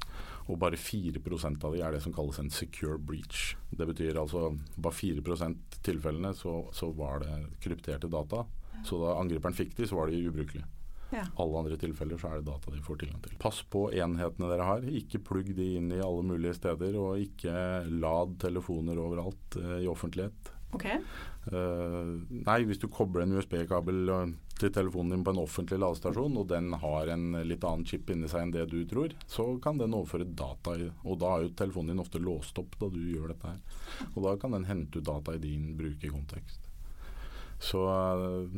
Og 0.46 0.58
bare 0.62 0.78
4% 0.78 1.64
av 1.64 1.74
de 1.74 1.80
er 1.82 1.96
det 1.96 2.02
som 2.04 2.14
kalles 2.14 2.38
en 2.38 2.50
secure 2.50 2.98
breach. 2.98 3.56
Det 3.70 3.86
betyr 3.88 4.20
altså 4.20 4.52
bare 4.76 4.94
4% 4.94 5.80
tilfellene 5.82 6.34
så, 6.36 6.60
så 6.72 6.92
var 6.94 7.24
det 7.24 7.40
krypterte 7.64 8.12
data. 8.12 8.44
Så 8.84 8.98
da 9.00 9.16
angriperen 9.20 9.56
fikk 9.56 9.76
de, 9.78 9.86
så 9.88 9.98
var 10.00 10.10
de 10.10 10.24
ubrukelige. 10.26 10.66
Ja. 11.14 11.22
Alle 11.38 11.58
andre 11.58 11.78
tilfeller 11.78 12.18
så 12.18 12.32
er 12.32 12.40
det 12.40 12.48
data 12.50 12.72
de 12.72 12.82
får 12.82 12.98
tilgang 13.02 13.22
til. 13.22 13.36
Pass 13.42 13.62
på 13.70 13.86
enhetene 13.94 14.50
dere 14.50 14.66
har. 14.66 14.88
Ikke 15.00 15.22
plugg 15.22 15.52
de 15.56 15.68
inn 15.78 15.92
i 15.94 16.02
alle 16.02 16.26
mulige 16.26 16.56
steder, 16.58 16.98
og 16.98 17.22
ikke 17.22 17.86
lad 18.02 18.36
telefoner 18.42 18.98
overalt 19.00 19.58
eh, 19.60 19.78
i 19.84 19.90
offentlighet. 19.90 20.52
Ok. 20.74 20.88
Uh, 21.46 22.26
nei, 22.28 22.56
hvis 22.66 22.80
du 22.82 22.88
kobler 22.90 23.22
en 23.22 23.36
USB-kabel 23.38 24.10
eh, 24.10 24.32
til 24.58 24.72
telefonen 24.74 25.14
din 25.14 25.22
på 25.24 25.30
en 25.30 25.44
offentlig 25.44 25.78
ladestasjon, 25.78 26.34
og 26.40 26.48
den 26.50 26.74
har 26.82 27.12
en 27.14 27.38
litt 27.46 27.64
annen 27.64 27.86
chip 27.86 28.10
inni 28.10 28.28
seg 28.28 28.42
enn 28.42 28.54
det 28.56 28.66
du 28.72 28.80
tror, 28.90 29.14
så 29.30 29.46
kan 29.62 29.78
den 29.78 29.94
overføre 29.94 30.26
data. 30.26 30.74
Og 31.06 31.20
da 31.22 31.36
er 31.36 31.46
jo 31.46 31.54
telefonen 31.62 31.94
din 31.94 32.02
ofte 32.02 32.20
låst 32.20 32.58
opp 32.60 32.74
da 32.82 32.90
du 32.92 32.98
gjør 32.98 33.30
dette 33.30 33.54
her. 33.54 33.84
Og 34.12 34.24
da 34.26 34.34
kan 34.42 34.58
den 34.58 34.66
hente 34.68 34.98
ut 34.98 35.06
data 35.06 35.36
i 35.36 35.44
din 35.46 35.70
brukerkontekst. 35.78 36.65
Så 37.62 37.82
eh, 37.88 38.56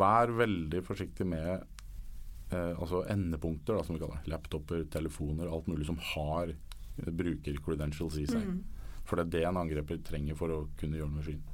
vær 0.00 0.32
veldig 0.36 0.82
forsiktig 0.84 1.26
med 1.28 1.50
eh, 1.54 2.72
altså 2.72 3.04
endepunkter, 3.10 3.78
da, 3.78 3.84
som 3.86 3.96
vi 3.96 4.02
kaller 4.02 4.20
det. 4.20 4.32
Laptoper, 4.32 4.84
telefoner, 4.92 5.50
alt 5.50 5.68
mulig 5.70 5.88
som 5.88 6.00
har 6.14 6.52
eh, 6.52 7.10
bruker-credentials 7.10 8.18
i 8.22 8.26
seg. 8.30 8.44
Mm. 8.44 8.62
For 9.04 9.20
det 9.20 9.26
er 9.26 9.32
det 9.36 9.46
en 9.50 9.62
angreper 9.64 10.00
trenger 10.04 10.36
for 10.38 10.52
å 10.52 10.64
kunne 10.80 11.00
gjøre 11.00 11.12
noe 11.12 11.20
med 11.20 11.28
skyen. 11.28 11.44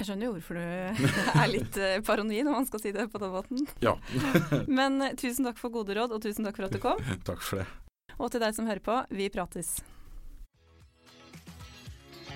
Jeg 0.00 0.08
skjønner 0.08 0.30
jo 0.30 0.34
hvorfor 0.38 0.56
du 0.56 0.62
er 1.42 1.50
litt 1.52 1.76
eh, 1.76 1.98
paranoid 2.06 2.46
når 2.46 2.54
man 2.56 2.68
skal 2.68 2.80
si 2.80 2.92
det 2.96 3.04
på 3.12 3.20
den 3.20 3.34
måten. 3.34 3.66
Ja, 3.84 3.98
Men 4.80 5.00
eh, 5.04 5.16
tusen 5.20 5.48
takk 5.48 5.60
for 5.60 5.74
gode 5.74 5.96
råd, 5.98 6.14
og 6.16 6.24
tusen 6.24 6.48
takk 6.48 6.56
for 6.56 6.70
at 6.70 6.76
du 6.76 6.80
kom. 6.82 7.02
takk 7.28 7.44
for 7.44 7.62
det. 7.62 7.68
Og 8.16 8.30
til 8.32 8.40
deg 8.42 8.56
som 8.56 8.68
hører 8.68 8.84
på, 8.84 8.96
vi 9.12 9.28
prates. 9.32 9.78